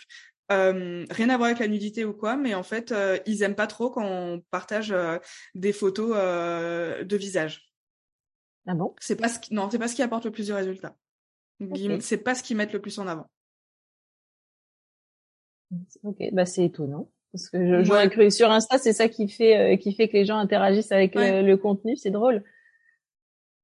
[0.51, 3.55] euh, rien à voir avec la nudité ou quoi, mais en fait, euh, ils aiment
[3.55, 5.19] pas trop quand on partage euh,
[5.55, 7.73] des photos de visage.
[8.67, 8.95] Ah bon?
[9.01, 9.55] C'est pas ce qui...
[9.55, 10.97] non, c'est pas ce qui apporte le plus de résultats.
[12.01, 13.31] C'est pas ce qu'ils mettent le plus en avant.
[16.03, 19.95] Ok, bah c'est étonnant parce que j'aurais cru sur Insta, c'est ça qui fait qui
[19.95, 22.43] fait que les gens interagissent avec le, contenu, c'est drôle.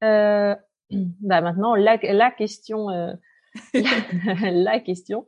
[0.05, 0.55] Euh,
[0.91, 3.13] bah maintenant la, la question euh,
[3.75, 5.27] la, question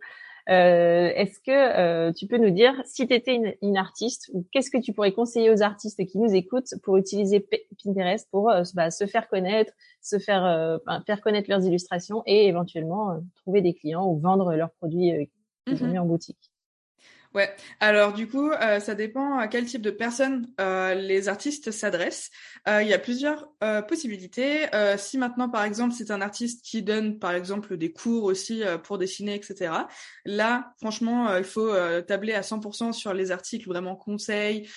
[0.48, 4.46] euh, est-ce que euh, tu peux nous dire si tu étais une, une, artiste ou
[4.50, 7.46] qu'est-ce que tu pourrais conseiller aux artistes qui nous écoutent pour utiliser
[7.84, 12.46] Pinterest pour euh, bah, se faire connaître, se faire euh, faire connaître leurs illustrations et
[12.46, 15.28] éventuellement trouver des clients ou vendre leurs produits
[15.66, 15.90] qu'ils ont mm-hmm.
[15.90, 16.50] mis en boutique?
[17.34, 21.70] Ouais, alors du coup, euh, ça dépend à quel type de personnes euh, les artistes
[21.70, 22.30] s'adressent.
[22.66, 23.48] Euh, il y a plusieurs
[23.86, 24.66] possibilités.
[24.96, 28.98] si maintenant, par exemple, c'est un artiste qui donne, par exemple, des cours aussi pour
[28.98, 29.72] dessiner, etc.
[30.24, 31.72] Là, franchement, il faut
[32.06, 34.68] tabler à 100% sur les articles vraiment conseils,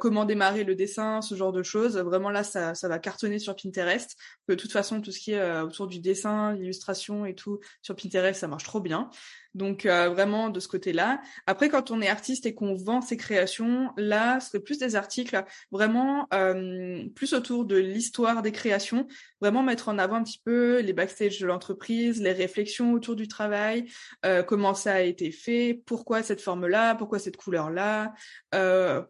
[0.00, 1.98] comment démarrer le dessin, ce genre de choses.
[1.98, 4.16] Vraiment là, ça, ça va cartonner sur Pinterest.
[4.48, 8.40] De toute façon, tout ce qui est autour du dessin, l'illustration et tout sur Pinterest,
[8.40, 9.10] ça marche trop bien.
[9.54, 11.20] Donc euh, vraiment de ce côté-là.
[11.46, 14.96] Après, quand on est artiste et qu'on vend ses créations, là, ce serait plus des
[14.96, 19.06] articles vraiment euh, plus autour de l'histoire des créations,
[19.40, 23.28] vraiment mettre en avant un petit peu les backstage de l'entreprise, les réflexions autour du
[23.28, 23.86] travail,
[24.24, 28.14] euh, comment ça a été fait, pourquoi cette forme-là, pourquoi cette couleur-là,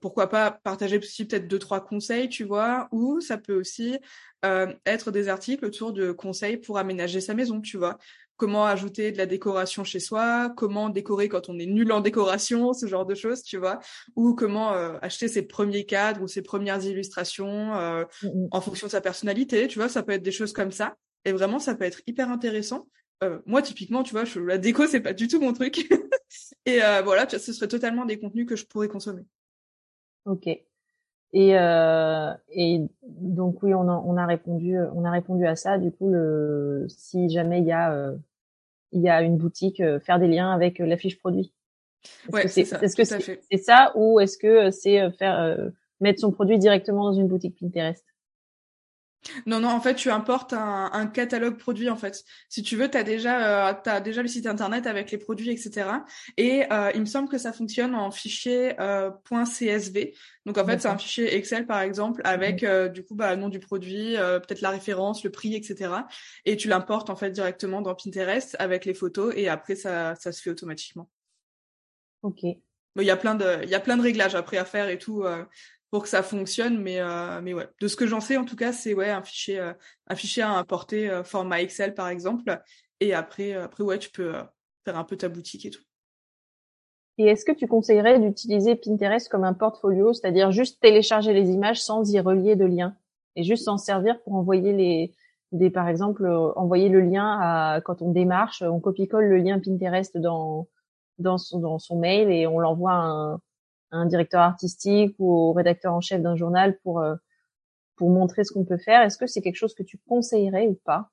[0.00, 3.98] pourquoi pas partager aussi peut-être deux trois conseils, tu vois, ou ça peut aussi
[4.42, 7.98] être des articles autour de conseils pour aménager sa maison, tu vois
[8.38, 12.72] comment ajouter de la décoration chez soi, comment décorer quand on est nul en décoration,
[12.72, 13.80] ce genre de choses, tu vois,
[14.16, 18.48] ou comment euh, acheter ses premiers cadres ou ses premières illustrations euh, mm, mm.
[18.52, 20.96] en fonction de sa personnalité, tu vois, ça peut être des choses comme ça.
[21.24, 22.88] Et vraiment, ça peut être hyper intéressant.
[23.24, 25.90] Euh, moi, typiquement, tu vois, je, la déco, c'est pas du tout mon truc.
[26.64, 29.24] et voilà, ce serait totalement des contenus que je pourrais consommer.
[30.24, 30.48] Ok.
[31.32, 35.78] Et, euh, et donc oui, on a, on a répondu, on a répondu à ça.
[35.78, 38.14] Du coup, le, si jamais il y a
[38.92, 41.52] il y a une boutique, euh, faire des liens avec euh, la fiche produit.
[42.32, 42.80] Ouais, c'est ça.
[42.80, 45.58] Est-ce que c'est ça ou est-ce que euh, c'est faire
[46.00, 48.04] mettre son produit directement dans une boutique Pinterest?
[49.46, 52.24] Non, non, en fait, tu importes un, un, catalogue produit, en fait.
[52.48, 55.50] Si tu veux, tu as déjà, euh, as déjà le site internet avec les produits,
[55.50, 55.90] etc.
[56.36, 60.12] Et euh, il me semble que ça fonctionne en fichier euh, .csv.
[60.46, 63.40] Donc, en fait, c'est un fichier Excel, par exemple, avec, euh, du coup, bah, le
[63.40, 65.92] nom du produit, euh, peut-être la référence, le prix, etc.
[66.44, 70.32] Et tu l'importes, en fait, directement dans Pinterest avec les photos et après, ça, ça
[70.32, 71.10] se fait automatiquement.
[72.22, 72.44] Ok.
[72.96, 74.98] Il y a plein de, il y a plein de réglages après à faire et
[74.98, 75.24] tout
[75.90, 76.78] pour que ça fonctionne.
[76.78, 79.22] Mais, euh, mais ouais, de ce que j'en sais, en tout cas, c'est ouais, un
[79.22, 79.72] fichier, euh,
[80.06, 82.60] un fichier à importer euh, format Excel, par exemple.
[83.00, 84.32] Et après, après ouais, tu peux
[84.84, 85.82] faire un peu ta boutique et tout.
[87.18, 91.82] Et est-ce que tu conseillerais d'utiliser Pinterest comme un portfolio, c'est-à-dire juste télécharger les images
[91.82, 92.94] sans y relier de lien
[93.34, 95.12] et juste s'en servir pour envoyer les,
[95.50, 99.58] des, par exemple, euh, envoyer le lien à, quand on démarche, on copie-colle le lien
[99.58, 100.68] Pinterest dans,
[101.18, 103.40] dans son, dans son mail et on l'envoie un,
[103.90, 107.14] un, directeur artistique ou au rédacteur en chef d'un journal pour, euh,
[107.96, 109.02] pour montrer ce qu'on peut faire.
[109.02, 111.10] Est-ce que c'est quelque chose que tu conseillerais ou pas?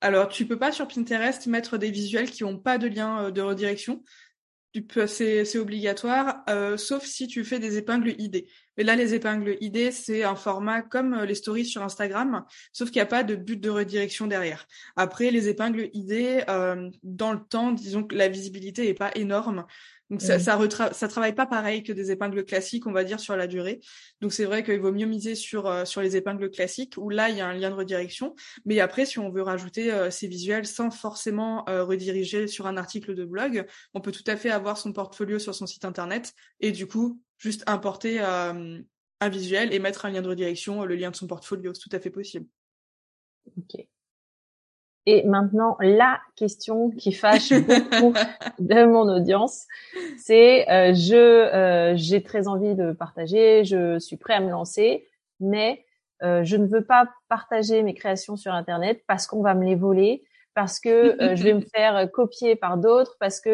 [0.00, 3.30] Alors, tu peux pas sur Pinterest mettre des visuels qui ont pas de lien euh,
[3.30, 4.02] de redirection
[5.06, 8.46] c'est obligatoire, euh, sauf si tu fais des épingles ID.
[8.76, 12.90] Mais là, les épingles ID, c'est un format comme euh, les stories sur Instagram, sauf
[12.90, 14.66] qu'il n'y a pas de but de redirection derrière.
[14.96, 19.66] Après, les épingles ID, euh, dans le temps, disons que la visibilité est pas énorme.
[20.10, 20.58] Donc ça, ça,
[20.92, 23.80] ça travaille pas pareil que des épingles classiques, on va dire sur la durée.
[24.20, 27.28] Donc c'est vrai qu'il vaut mieux miser sur euh, sur les épingles classiques où là
[27.28, 28.34] il y a un lien de redirection.
[28.64, 32.76] Mais après, si on veut rajouter euh, ces visuels sans forcément euh, rediriger sur un
[32.76, 36.32] article de blog, on peut tout à fait avoir son portfolio sur son site internet
[36.60, 41.10] et du coup juste importer un visuel et mettre un lien de redirection, le lien
[41.10, 42.46] de son portfolio, c'est tout à fait possible.
[43.56, 43.86] Ok.
[45.10, 48.12] Et maintenant, la question qui fâche beaucoup
[48.58, 49.64] de mon audience,
[50.18, 55.08] c'est euh, je euh, j'ai très envie de partager, je suis prêt à me lancer,
[55.40, 55.82] mais
[56.22, 59.76] euh, je ne veux pas partager mes créations sur Internet parce qu'on va me les
[59.76, 63.48] voler, parce que je vais me faire copier par d'autres, parce que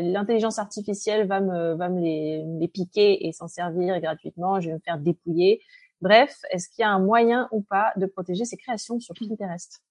[0.00, 4.76] l'intelligence artificielle va me va me les, les piquer et s'en servir gratuitement, je vais
[4.76, 5.60] me faire dépouiller.
[6.00, 9.82] Bref, est-ce qu'il y a un moyen ou pas de protéger ses créations sur Pinterest?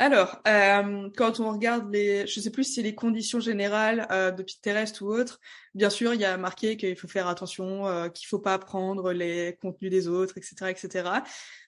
[0.00, 4.42] Alors, euh, quand on regarde les, je sais plus si les conditions générales euh, de
[4.42, 5.40] Pinterest ou autre,
[5.74, 9.12] bien sûr, il y a marqué qu'il faut faire attention, euh, qu'il faut pas prendre
[9.12, 11.10] les contenus des autres, etc., etc.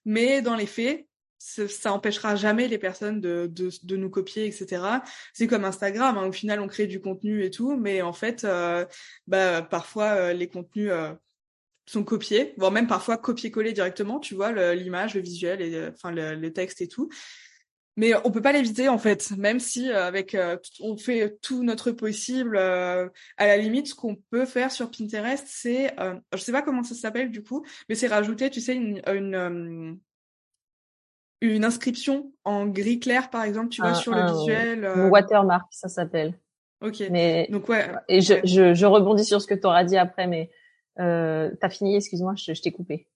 [0.05, 1.07] Mais dans les faits,
[1.39, 4.83] ça empêchera jamais les personnes de, de, de nous copier, etc.
[5.33, 8.45] C'est comme Instagram, hein, au final, on crée du contenu et tout, mais en fait,
[8.45, 8.85] euh,
[9.27, 11.13] bah, parfois, euh, les contenus euh,
[11.87, 16.35] sont copiés, voire même parfois copier-coller directement, tu vois, l'image, le, visuel, et, enfin le,
[16.35, 17.09] le texte et tout
[17.97, 21.65] mais on peut pas l'éviter en fait, même si euh, avec euh, on fait tout
[21.65, 22.57] notre possible.
[22.57, 25.95] Euh, à la limite, ce qu'on peut faire sur Pinterest, c'est,
[26.33, 29.99] je sais pas comment ça s'appelle du coup, mais c'est rajouter, tu sais, une une,
[31.41, 35.11] une inscription en gris clair par exemple, tu vois, sur le visuel.
[35.11, 36.39] watermark, ça s'appelle.
[36.83, 37.03] Ok.
[37.11, 37.87] Mais donc ouais.
[38.09, 40.51] Et je, je, je rebondis sur ce que tu auras dit après, mais
[40.99, 43.07] euh, t'as fini, excuse-moi, je, je t'ai coupé.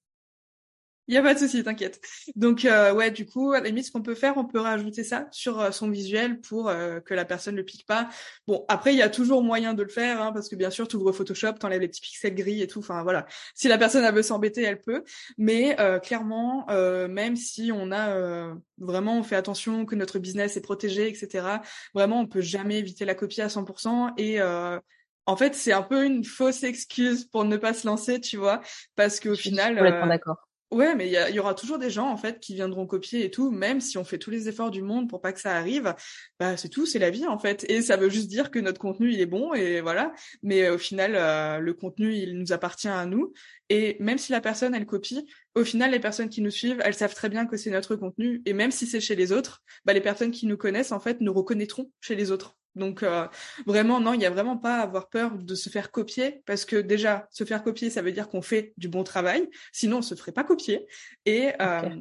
[1.11, 2.01] Il y a pas de souci, t'inquiète.
[2.37, 5.03] Donc euh, ouais, du coup, à la limite, ce qu'on peut faire, on peut rajouter
[5.03, 8.09] ça sur euh, son visuel pour euh, que la personne le pique pas.
[8.47, 10.87] Bon, après, il y a toujours moyen de le faire, hein, parce que bien sûr,
[10.87, 12.79] tu ouvres Photoshop, t'enlèves les petits pixels gris et tout.
[12.79, 15.03] Enfin voilà, si la personne elle veut s'embêter, elle peut.
[15.37, 21.09] Mais clairement, même si on a vraiment, on fait attention que notre business est protégé,
[21.09, 21.45] etc.
[21.93, 26.05] Vraiment, on peut jamais éviter la copie à 100% et en fait, c'est un peu
[26.05, 28.61] une fausse excuse pour ne pas se lancer, tu vois,
[28.95, 32.39] parce qu'au final, complètement d'accord Ouais, mais il y, aura toujours des gens en fait
[32.39, 35.21] qui viendront copier et tout, même si on fait tous les efforts du monde pour
[35.21, 35.97] pas que ça arrive.
[36.39, 38.79] Bah c'est tout, c'est la vie en fait, et ça veut juste dire que notre
[38.81, 40.13] contenu il est bon et voilà.
[40.45, 43.33] Mais au final, euh, le contenu il nous appartient à nous.
[43.69, 46.95] Et même si la personne elle copie, au final les personnes qui nous suivent, elles
[46.95, 48.41] savent très bien que c'est notre contenu.
[48.47, 51.21] Et même si c'est chez les autres, bah les personnes qui nous connaissent en fait
[51.21, 52.60] nous reconnaîtront chez les autres.
[52.77, 53.27] Donc euh,
[53.67, 56.65] vraiment, non, il n'y a vraiment pas à avoir peur de se faire copier, parce
[56.65, 60.03] que déjà, se faire copier, ça veut dire qu'on fait du bon travail, sinon on
[60.03, 60.87] se ferait pas copier.
[61.27, 61.97] Et euh,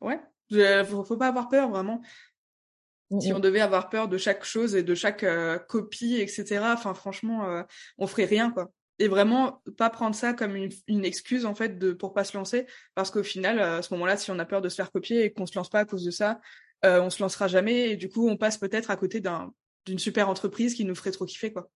[0.00, 0.20] ouais,
[0.84, 2.00] faut, faut pas avoir peur vraiment.
[3.10, 6.58] Mmh si on devait avoir peur de chaque chose et de chaque euh, copie, etc.
[6.74, 7.64] Enfin, franchement,
[7.96, 8.70] on ferait rien, quoi.
[8.98, 12.36] Et vraiment, pas prendre ça comme une, une excuse en fait de pour pas se
[12.36, 15.24] lancer, parce qu'au final, à ce moment-là, si on a peur de se faire copier
[15.24, 16.38] et qu'on se lance pas à cause de ça,
[16.82, 19.54] on se lancera jamais et du coup, on passe peut-être à côté d'un
[19.88, 21.68] d'une super entreprise qui nous ferait trop kiffer, quoi.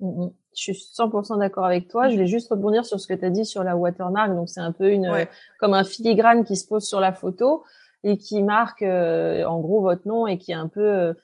[0.00, 0.32] Mm, mm.
[0.56, 2.08] Je suis 100% d'accord avec toi.
[2.08, 4.34] Je vais juste rebondir sur ce que tu as dit sur la watermark.
[4.34, 5.26] Donc c'est un peu une
[5.58, 7.64] comme un filigrane qui se pose sur la photo
[8.02, 11.14] et qui marque euh, en gros votre nom et qui est un peu euh,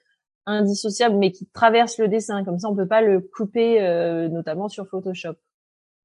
[0.45, 2.45] indissociable mais qui traverse le dessin.
[2.45, 5.35] Comme ça on peut pas le couper euh, notamment sur Photoshop.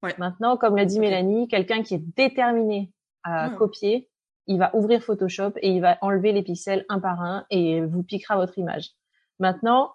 [0.02, 0.16] Ouais.
[0.18, 2.92] Maintenant, comme l'a dit Mélanie, quelqu'un qui est déterminé
[3.24, 4.10] à copier,
[4.48, 8.02] il va ouvrir Photoshop et il va enlever les pixels un par un et vous
[8.02, 8.90] piquera votre image.
[9.38, 9.92] Maintenant,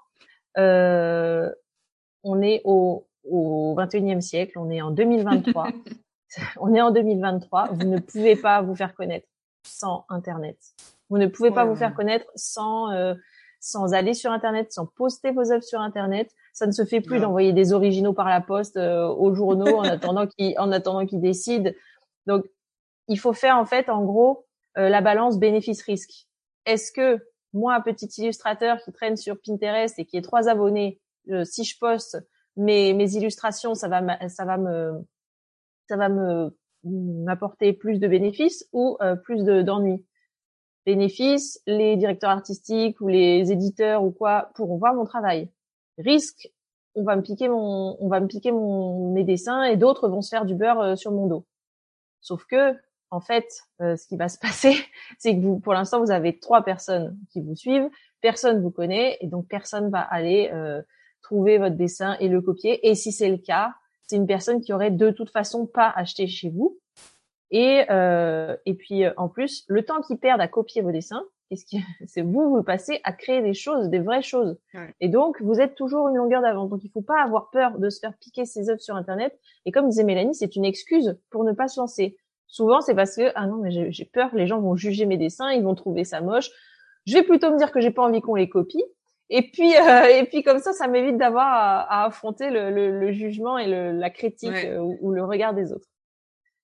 [0.56, 5.68] on est au, au 21e siècle, on est en 2023.
[6.60, 7.68] on est en 2023.
[7.72, 9.26] Vous ne pouvez pas vous faire connaître
[9.62, 10.58] sans Internet.
[11.08, 13.14] Vous ne pouvez pas vous faire connaître sans euh,
[13.60, 16.30] sans aller sur Internet, sans poster vos œuvres sur Internet.
[16.52, 19.84] Ça ne se fait plus d'envoyer des originaux par la poste euh, aux journaux en
[19.84, 21.70] attendant qu'ils en attendant qu'ils décident.
[22.26, 22.44] Donc,
[23.08, 24.46] il faut faire en fait, en gros,
[24.78, 26.26] euh, la balance bénéfice-risque.
[26.64, 27.20] Est-ce que
[27.56, 31.78] moi, petit illustrateur qui traîne sur Pinterest et qui est trois abonnés, euh, si je
[31.78, 32.18] poste
[32.56, 35.04] mes, mes illustrations, ça va, ça va me,
[35.88, 40.04] ça va me m'apporter plus de bénéfices ou euh, plus d'ennuis.
[40.84, 45.50] bénéfices, les directeurs artistiques ou les éditeurs ou quoi pourront voir mon travail.
[45.98, 46.48] Risque,
[46.94, 50.22] on va me piquer mon, on va me piquer mon mes dessins et d'autres vont
[50.22, 51.44] se faire du beurre euh, sur mon dos.
[52.20, 52.74] Sauf que,
[53.10, 53.46] en fait,
[53.80, 54.76] euh, ce qui va se passer,
[55.18, 57.88] c'est que vous, pour l'instant, vous avez trois personnes qui vous suivent,
[58.20, 60.50] personne vous connaît et donc personne va aller
[61.26, 62.88] trouver votre dessin et le copier.
[62.88, 63.74] Et si c'est le cas,
[64.06, 66.78] c'est une personne qui aurait de toute façon pas acheté chez vous.
[67.50, 71.24] Et euh, et puis euh, en plus, le temps qu'ils perdent à copier vos dessins,
[72.06, 74.56] c'est vous vous passez à créer des choses, des vraies choses.
[75.00, 76.70] Et donc vous êtes toujours une longueur d'avance.
[76.70, 79.38] Donc il faut pas avoir peur de se faire piquer ses œuvres sur internet.
[79.64, 82.16] Et comme disait Mélanie, c'est une excuse pour ne pas se lancer.
[82.46, 85.50] Souvent c'est parce que ah non mais j'ai peur, les gens vont juger mes dessins,
[85.50, 86.50] ils vont trouver ça moche.
[87.06, 88.84] Je vais plutôt me dire que j'ai pas envie qu'on les copie.
[89.28, 93.12] Et puis, euh, et puis comme ça, ça m'évite d'avoir à, affronter le, le, le,
[93.12, 95.88] jugement et le, la critique euh, ou, le regard des autres.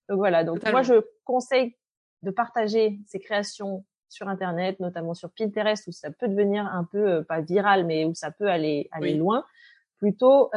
[0.09, 0.45] Donc voilà.
[0.45, 1.77] Donc moi, je conseille
[2.23, 7.09] de partager ces créations sur Internet, notamment sur Pinterest, où ça peut devenir un peu
[7.09, 9.45] euh, pas viral, mais où ça peut aller aller loin,
[9.99, 10.51] plutôt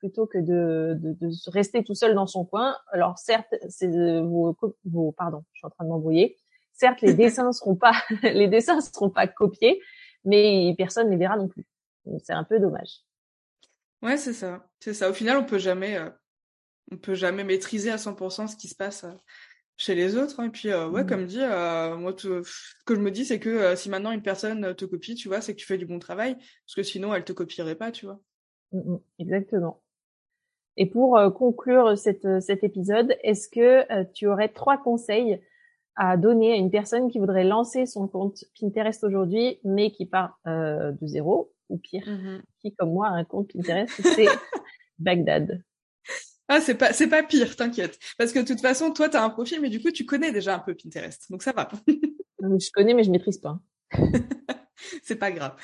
[0.00, 2.76] plutôt que de, de, de, rester tout seul dans son coin.
[2.90, 6.36] Alors certes, c'est vos, vos pardon, je suis en train de m'embrouiller.
[6.72, 9.80] Certes, les dessins seront pas les dessins seront pas copiés,
[10.24, 11.66] mais personne ne les verra non plus.
[12.24, 13.04] C'est un peu dommage.
[14.02, 14.66] Ouais, c'est ça.
[14.80, 15.10] C'est ça.
[15.10, 16.08] Au final, on peut jamais, euh,
[16.90, 19.12] on peut jamais maîtriser à 100% ce qui se passe euh,
[19.76, 20.40] chez les autres.
[20.40, 20.46] Hein.
[20.46, 21.06] Et puis, euh, ouais, mmh.
[21.06, 22.42] comme dit, moi, ce
[22.86, 25.54] que je me dis, c'est que si maintenant une personne te copie, tu vois, c'est
[25.54, 28.20] que tu fais du bon travail, parce que sinon, elle te copierait pas, tu vois.
[28.72, 29.00] Mmh, mmh.
[29.18, 29.82] exactement.
[30.80, 35.38] Et pour conclure cette, cet épisode, est-ce que tu aurais trois conseils
[36.02, 40.38] à donner à une personne qui voudrait lancer son compte Pinterest aujourd'hui, mais qui part
[40.46, 42.40] euh, de zéro, ou pire, mm-hmm.
[42.62, 44.24] qui comme moi a un compte Pinterest, c'est
[44.98, 45.62] Bagdad?
[46.48, 47.98] Ah, c'est pas, c'est pas pire, t'inquiète.
[48.16, 50.32] Parce que de toute façon, toi, tu as un profil, mais du coup, tu connais
[50.32, 51.30] déjà un peu Pinterest.
[51.30, 51.68] Donc ça va.
[51.86, 53.60] je connais, mais je maîtrise pas.
[55.02, 55.56] c'est pas grave.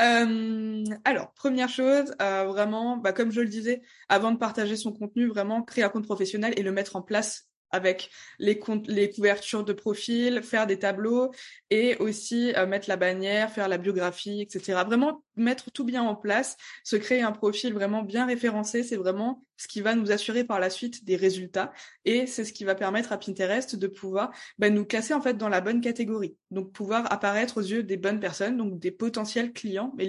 [0.00, 4.92] Euh, alors, première chose, euh, vraiment, bah, comme je le disais, avant de partager son
[4.92, 9.72] contenu, vraiment créer un compte professionnel et le mettre en place avec les, couvertures de
[9.72, 11.32] profil, faire des tableaux
[11.70, 14.82] et aussi euh, mettre la bannière, faire la biographie, etc.
[14.86, 19.44] Vraiment mettre tout bien en place, se créer un profil vraiment bien référencé, c'est vraiment
[19.56, 21.72] ce qui va nous assurer par la suite des résultats
[22.04, 25.34] et c'est ce qui va permettre à Pinterest de pouvoir bah, nous classer en fait
[25.34, 29.52] dans la bonne catégorie, donc pouvoir apparaître aux yeux des bonnes personnes, donc des potentiels
[29.52, 30.04] clients, mais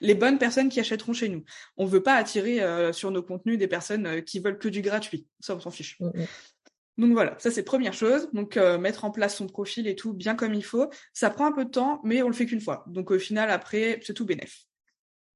[0.00, 1.42] les, bonnes personnes qui achèteront chez nous.
[1.76, 4.82] On veut pas attirer euh, sur nos contenus des personnes euh, qui veulent que du
[4.82, 5.98] gratuit, ça on s'en fiche.
[6.00, 6.26] Mm, mm.
[6.98, 8.28] Donc voilà, ça c'est première chose.
[8.32, 10.90] Donc euh, mettre en place son profil et tout bien comme il faut.
[11.12, 12.84] Ça prend un peu de temps, mais on le fait qu'une fois.
[12.86, 14.64] Donc au final après c'est tout bénéf.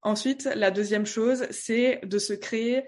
[0.03, 2.85] Ensuite, la deuxième chose, c'est de se créer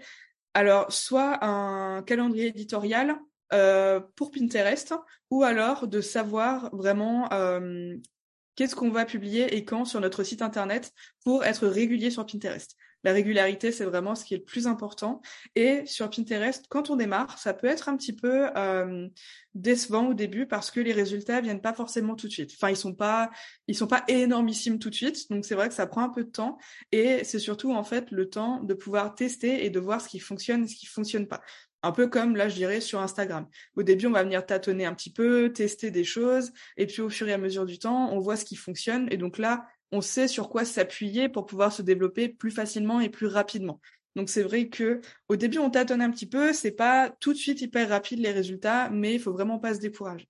[0.54, 3.16] alors soit un calendrier éditorial
[3.52, 4.94] euh, pour Pinterest
[5.31, 7.96] ou alors de savoir vraiment euh,
[8.57, 10.92] qu'est-ce qu'on va publier et quand sur notre site internet
[11.24, 12.76] pour être régulier sur Pinterest.
[13.09, 15.23] La régularité, c'est vraiment ce qui est le plus important.
[15.55, 19.09] Et sur Pinterest, quand on démarre, ça peut être un petit peu euh,
[19.55, 22.51] décevant au début parce que les résultats viennent pas forcément tout de suite.
[22.53, 23.31] Enfin, ils sont pas,
[23.66, 25.31] ils sont pas énormissimes tout de suite.
[25.31, 26.59] Donc c'est vrai que ça prend un peu de temps.
[26.92, 30.18] Et c'est surtout en fait le temps de pouvoir tester et de voir ce qui
[30.18, 31.40] fonctionne et ce qui fonctionne pas.
[31.83, 33.47] Un peu comme là, je dirais, sur Instagram.
[33.75, 37.09] Au début, on va venir tâtonner un petit peu, tester des choses, et puis au
[37.09, 39.09] fur et à mesure du temps, on voit ce qui fonctionne.
[39.11, 43.09] Et donc là, on sait sur quoi s'appuyer pour pouvoir se développer plus facilement et
[43.09, 43.81] plus rapidement.
[44.16, 47.38] Donc c'est vrai que au début on tâtonne un petit peu, c'est pas tout de
[47.38, 50.29] suite hyper rapide les résultats, mais il faut vraiment pas se décourager.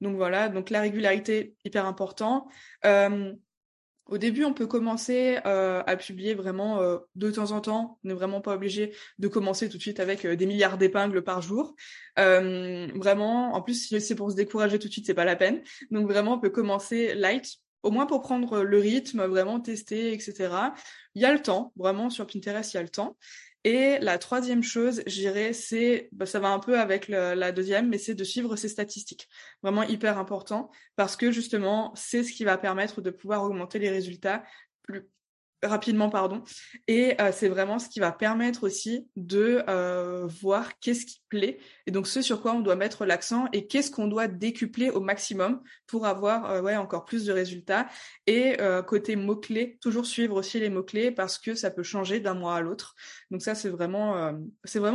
[0.00, 2.48] Donc voilà, donc la régularité hyper important.
[2.84, 3.32] Euh,
[4.06, 7.98] au début, on peut commencer euh, à publier vraiment euh, de temps en temps.
[8.04, 11.42] On n'est vraiment pas obligé de commencer tout de suite avec des milliards d'épingles par
[11.42, 11.74] jour.
[12.16, 15.62] vraiment, en plus, si c'est pour se décourager tout de suite, c'est pas la peine.
[15.90, 20.74] Donc vraiment, on peut commencer light, au moins pour prendre le rythme, vraiment tester, etc.
[21.14, 23.16] Il y a le temps, vraiment sur Pinterest, il y a le temps.
[23.64, 27.88] Et la troisième chose, je dirais, c'est, bah, ça va un peu avec la deuxième,
[27.88, 29.28] mais c'est de suivre ses statistiques.
[29.62, 33.90] Vraiment hyper important parce que justement, c'est ce qui va permettre de pouvoir augmenter les
[33.90, 34.44] résultats
[34.82, 35.08] plus,
[35.62, 36.42] rapidement pardon.
[36.86, 41.58] Et euh, c'est vraiment ce qui va permettre aussi de euh, voir qu'est-ce qui plaît
[41.86, 45.00] et donc ce sur quoi on doit mettre l'accent et qu'est-ce qu'on doit décupler au
[45.00, 47.88] maximum pour avoir euh, encore plus de résultats.
[48.26, 52.20] Et côté mots clés toujours suivre aussi les mots clés parce que ça peut changer
[52.20, 52.94] d'un mois à l'autre.
[53.30, 54.34] Donc ça c'est vraiment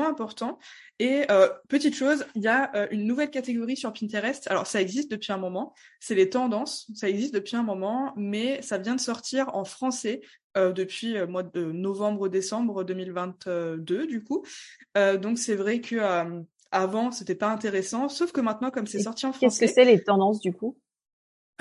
[0.07, 0.59] important
[0.99, 4.47] Et euh, petite chose, il y a euh, une nouvelle catégorie sur Pinterest.
[4.49, 6.87] Alors ça existe depuis un moment, c'est les tendances.
[6.95, 10.21] Ça existe depuis un moment, mais ça vient de sortir en français
[10.55, 14.45] euh, depuis le mois de novembre-décembre 2022 du coup.
[14.95, 15.97] donc c'est vrai que
[16.71, 19.59] avant c'était pas intéressant, sauf que maintenant comme c'est sorti en français.
[19.59, 20.77] Qu'est-ce que c'est les tendances du coup?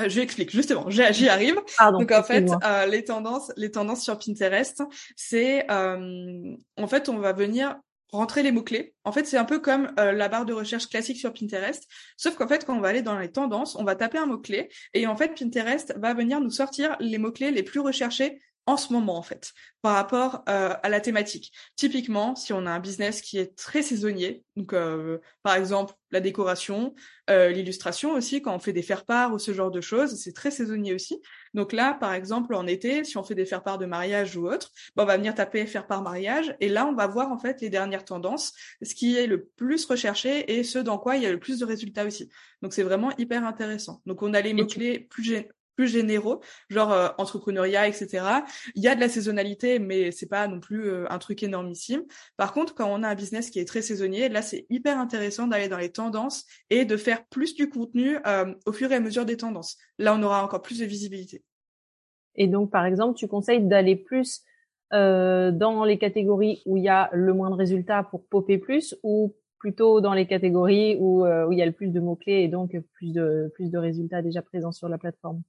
[0.01, 1.61] Euh, je explique justement, j'y arrive.
[1.77, 4.83] Pardon, Donc en fait, euh, les tendances, les tendances sur Pinterest,
[5.17, 7.77] c'est euh, en fait on va venir
[8.13, 8.95] rentrer les mots clés.
[9.05, 12.47] En fait, c'est un peu comme la barre de recherche classique sur Pinterest, sauf qu'en
[12.47, 15.07] fait quand on va aller dans les tendances, on va taper un mot clé et
[15.07, 18.93] en fait Pinterest va venir nous sortir les mots clés les plus recherchés en ce
[18.93, 19.53] moment en fait
[19.83, 21.53] par rapport euh, à la thématique.
[21.75, 26.21] Typiquement, si on a un business qui est très saisonnier, donc euh, par exemple la
[26.21, 26.95] décoration,
[27.31, 30.53] euh, l'illustration aussi quand on fait des faire-part ou ce genre de choses, c'est très
[30.53, 31.21] saisonnier aussi.
[31.53, 34.71] Donc là, par exemple en été, si on fait des faire-part de mariage ou autre,
[34.95, 37.71] ben, on va venir taper faire-part mariage et là on va voir en fait les
[37.71, 38.53] dernières tendances,
[38.83, 41.59] ce qui est le plus recherché et ce dans quoi il y a le plus
[41.59, 42.29] de résultats aussi.
[42.63, 44.01] Donc c'est vraiment hyper intéressant.
[44.07, 45.25] Donc on a les mots clés plus
[45.77, 48.25] plus généraux, genre euh, entrepreneuriat, etc.
[48.75, 52.03] Il y a de la saisonnalité, mais c'est pas non plus euh, un truc énormissime.
[52.37, 55.47] Par contre, quand on a un business qui est très saisonnier, là, c'est hyper intéressant
[55.47, 59.01] d'aller dans les tendances et de faire plus du contenu euh, au fur et à
[59.01, 59.79] mesure des tendances.
[59.99, 61.43] Là, on aura encore plus de visibilité.
[62.35, 64.43] Et donc, par exemple, tu conseilles d'aller plus
[64.91, 69.35] dans les catégories où il y a le moins de résultats pour popper plus ou
[69.59, 72.77] plutôt dans les catégories où, où il y a le plus de mots-clés et donc
[72.93, 75.41] plus de, plus de résultats déjà présents sur la plateforme?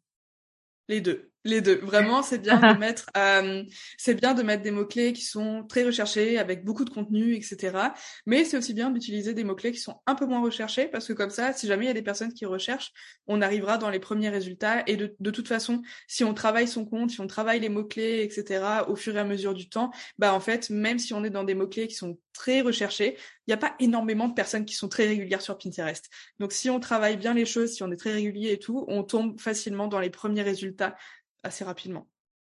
[0.87, 1.32] Les deux.
[1.45, 1.75] Les deux.
[1.79, 3.63] Vraiment, c'est bien de mettre, euh,
[3.97, 7.77] c'est bien de mettre des mots-clés qui sont très recherchés, avec beaucoup de contenu, etc.
[8.25, 11.13] Mais c'est aussi bien d'utiliser des mots-clés qui sont un peu moins recherchés, parce que
[11.13, 12.93] comme ça, si jamais il y a des personnes qui recherchent,
[13.27, 14.83] on arrivera dans les premiers résultats.
[14.87, 18.23] Et de, de toute façon, si on travaille son compte, si on travaille les mots-clés,
[18.23, 21.29] etc., au fur et à mesure du temps, bah, en fait, même si on est
[21.29, 24.75] dans des mots-clés qui sont très recherchés, il n'y a pas énormément de personnes qui
[24.75, 26.09] sont très régulières sur Pinterest.
[26.39, 29.03] Donc, si on travaille bien les choses, si on est très régulier et tout, on
[29.03, 30.95] tombe facilement dans les premiers résultats
[31.43, 32.09] assez rapidement,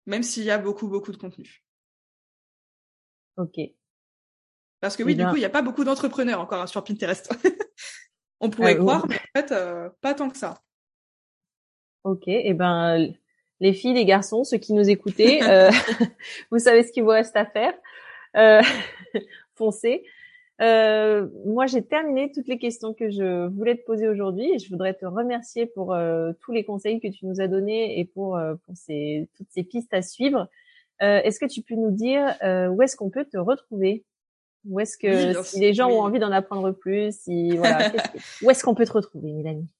[0.06, 1.64] même s'il y a beaucoup, beaucoup de contenu.
[3.36, 3.58] Ok.
[4.80, 7.30] Parce que oui, du coup, il n'y a pas beaucoup d'entrepreneurs encore hein, sur Pinterest.
[8.40, 10.62] On pourrait ah, croire, mais en fait, euh, pas tant que ça.
[12.04, 13.12] Ok, et eh ben
[13.60, 15.70] les filles, les garçons, ceux qui nous écoutez, euh,
[16.50, 17.74] vous savez ce qu'il vous reste à faire.
[18.36, 18.62] Euh,
[19.54, 20.04] foncez.
[20.60, 24.68] Euh, moi, j'ai terminé toutes les questions que je voulais te poser aujourd'hui et je
[24.68, 28.36] voudrais te remercier pour euh, tous les conseils que tu nous as donnés et pour,
[28.36, 30.48] euh, pour ces, toutes ces pistes à suivre.
[31.02, 32.36] Euh, est-ce que tu peux nous dire
[32.70, 34.04] où est-ce qu'on peut te retrouver?
[34.66, 37.90] Où est-ce que si les gens ont envie d'en apprendre plus, si voilà,
[38.42, 39.70] où est-ce qu'on peut te retrouver, Mélanie?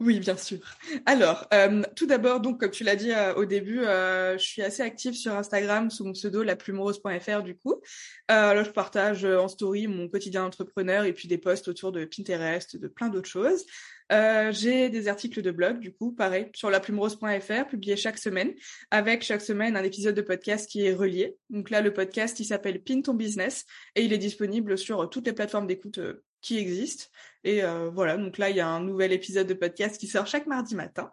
[0.00, 0.58] Oui, bien sûr.
[1.04, 4.62] Alors, euh, tout d'abord, donc comme tu l'as dit euh, au début, euh, je suis
[4.62, 7.80] assez active sur Instagram sous mon pseudo laplumerose.fr du coup.
[8.28, 12.76] là, je partage en story mon quotidien d'entrepreneur et puis des posts autour de Pinterest,
[12.76, 13.64] de plein d'autres choses.
[14.10, 18.54] j'ai des articles de blog, du coup, pareil, sur laplumerose.fr, publiés chaque semaine,
[18.90, 21.36] avec chaque semaine un épisode de podcast qui est relié.
[21.50, 23.64] Donc là, le podcast, il s'appelle Pin ton business
[23.94, 26.00] et il est disponible sur toutes les plateformes d'écoute
[26.46, 27.06] qui existent.
[27.44, 30.26] Et euh, voilà, donc là, il y a un nouvel épisode de podcast qui sort
[30.26, 31.12] chaque mardi matin.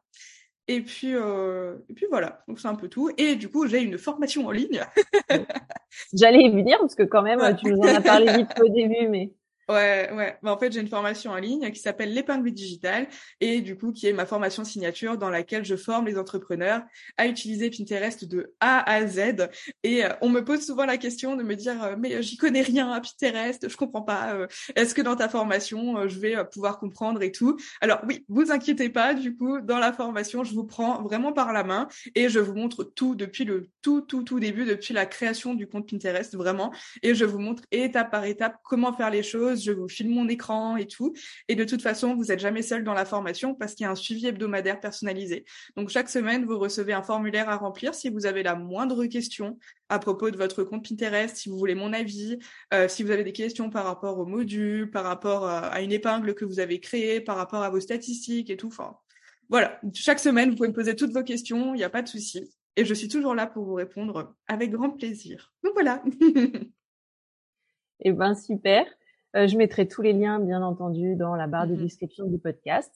[0.67, 3.09] Et puis, euh, et puis voilà, donc c'est un peu tout.
[3.17, 4.81] Et du coup, j'ai une formation en ligne.
[6.13, 9.09] J'allais y venir parce que quand même, tu nous en as parlé vite au début,
[9.09, 9.33] mais
[9.69, 10.37] Ouais, ouais.
[10.43, 13.07] Bah, en fait, j'ai une formation en ligne qui s'appelle l'épingle digital
[13.39, 16.81] et du coup, qui est ma formation signature dans laquelle je forme les entrepreneurs
[17.17, 19.47] à utiliser Pinterest de A à Z.
[19.83, 22.61] Et euh, on me pose souvent la question de me dire, euh, mais j'y connais
[22.61, 24.33] rien à Pinterest, je comprends pas.
[24.33, 27.57] Euh, est-ce que dans ta formation, je vais pouvoir comprendre et tout?
[27.79, 29.13] Alors oui, vous inquiétez pas.
[29.13, 32.53] Du coup, dans la formation, je vous prends vraiment par la main et je vous
[32.53, 36.73] montre tout depuis le tout, tout, tout début, depuis la création du compte Pinterest, vraiment.
[37.01, 40.27] Et je vous montre étape par étape comment faire les choses je vous filme mon
[40.27, 41.13] écran et tout.
[41.47, 43.91] Et de toute façon, vous n'êtes jamais seul dans la formation parce qu'il y a
[43.91, 45.45] un suivi hebdomadaire personnalisé.
[45.75, 49.57] Donc chaque semaine, vous recevez un formulaire à remplir si vous avez la moindre question
[49.89, 52.39] à propos de votre compte Pinterest, si vous voulez mon avis,
[52.73, 56.33] euh, si vous avez des questions par rapport au module, par rapport à une épingle
[56.33, 58.67] que vous avez créée, par rapport à vos statistiques et tout.
[58.67, 58.97] Enfin,
[59.49, 59.79] voilà.
[59.93, 62.51] Chaque semaine, vous pouvez me poser toutes vos questions, il n'y a pas de souci.
[62.75, 65.53] Et je suis toujours là pour vous répondre avec grand plaisir.
[65.63, 66.03] Donc voilà.
[68.05, 68.85] Eh ben super.
[69.35, 71.81] Euh, je mettrai tous les liens, bien entendu, dans la barre de mm-hmm.
[71.81, 72.91] description du podcast.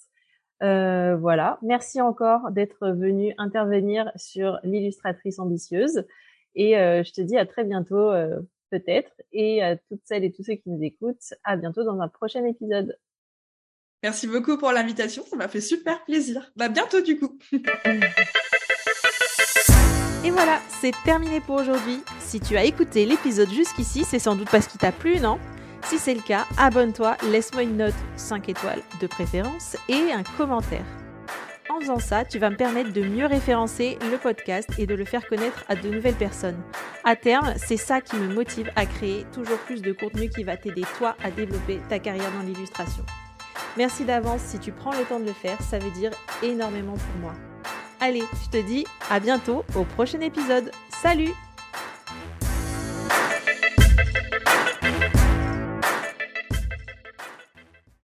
[0.63, 1.57] Euh, voilà.
[1.61, 6.05] Merci encore d'être venu intervenir sur l'illustratrice ambitieuse.
[6.55, 8.11] Et euh, je te dis à très bientôt,
[8.71, 9.11] peut-être.
[9.31, 12.45] Et à toutes celles et tous ceux qui nous écoutent, à bientôt dans un prochain
[12.45, 12.97] épisode.
[14.03, 15.23] Merci beaucoup pour l'invitation.
[15.23, 16.51] Ça m'a fait super plaisir.
[16.55, 17.37] Bah, bientôt, du coup.
[20.23, 21.99] Et voilà, c'est terminé pour aujourd'hui.
[22.19, 25.39] Si tu as écouté l'épisode jusqu'ici, c'est sans doute parce qu'il t'a plu, non?
[25.83, 30.85] Si c'est le cas, abonne-toi, laisse-moi une note 5 étoiles de préférence et un commentaire.
[31.69, 35.05] En faisant ça, tu vas me permettre de mieux référencer le podcast et de le
[35.05, 36.61] faire connaître à de nouvelles personnes.
[37.03, 40.57] À terme, c'est ça qui me motive à créer toujours plus de contenu qui va
[40.57, 43.05] t'aider toi à développer ta carrière dans l'illustration.
[43.77, 46.11] Merci d'avance si tu prends le temps de le faire, ça veut dire
[46.41, 47.33] énormément pour moi.
[47.99, 50.71] Allez, je te dis à bientôt au prochain épisode.
[50.89, 51.33] Salut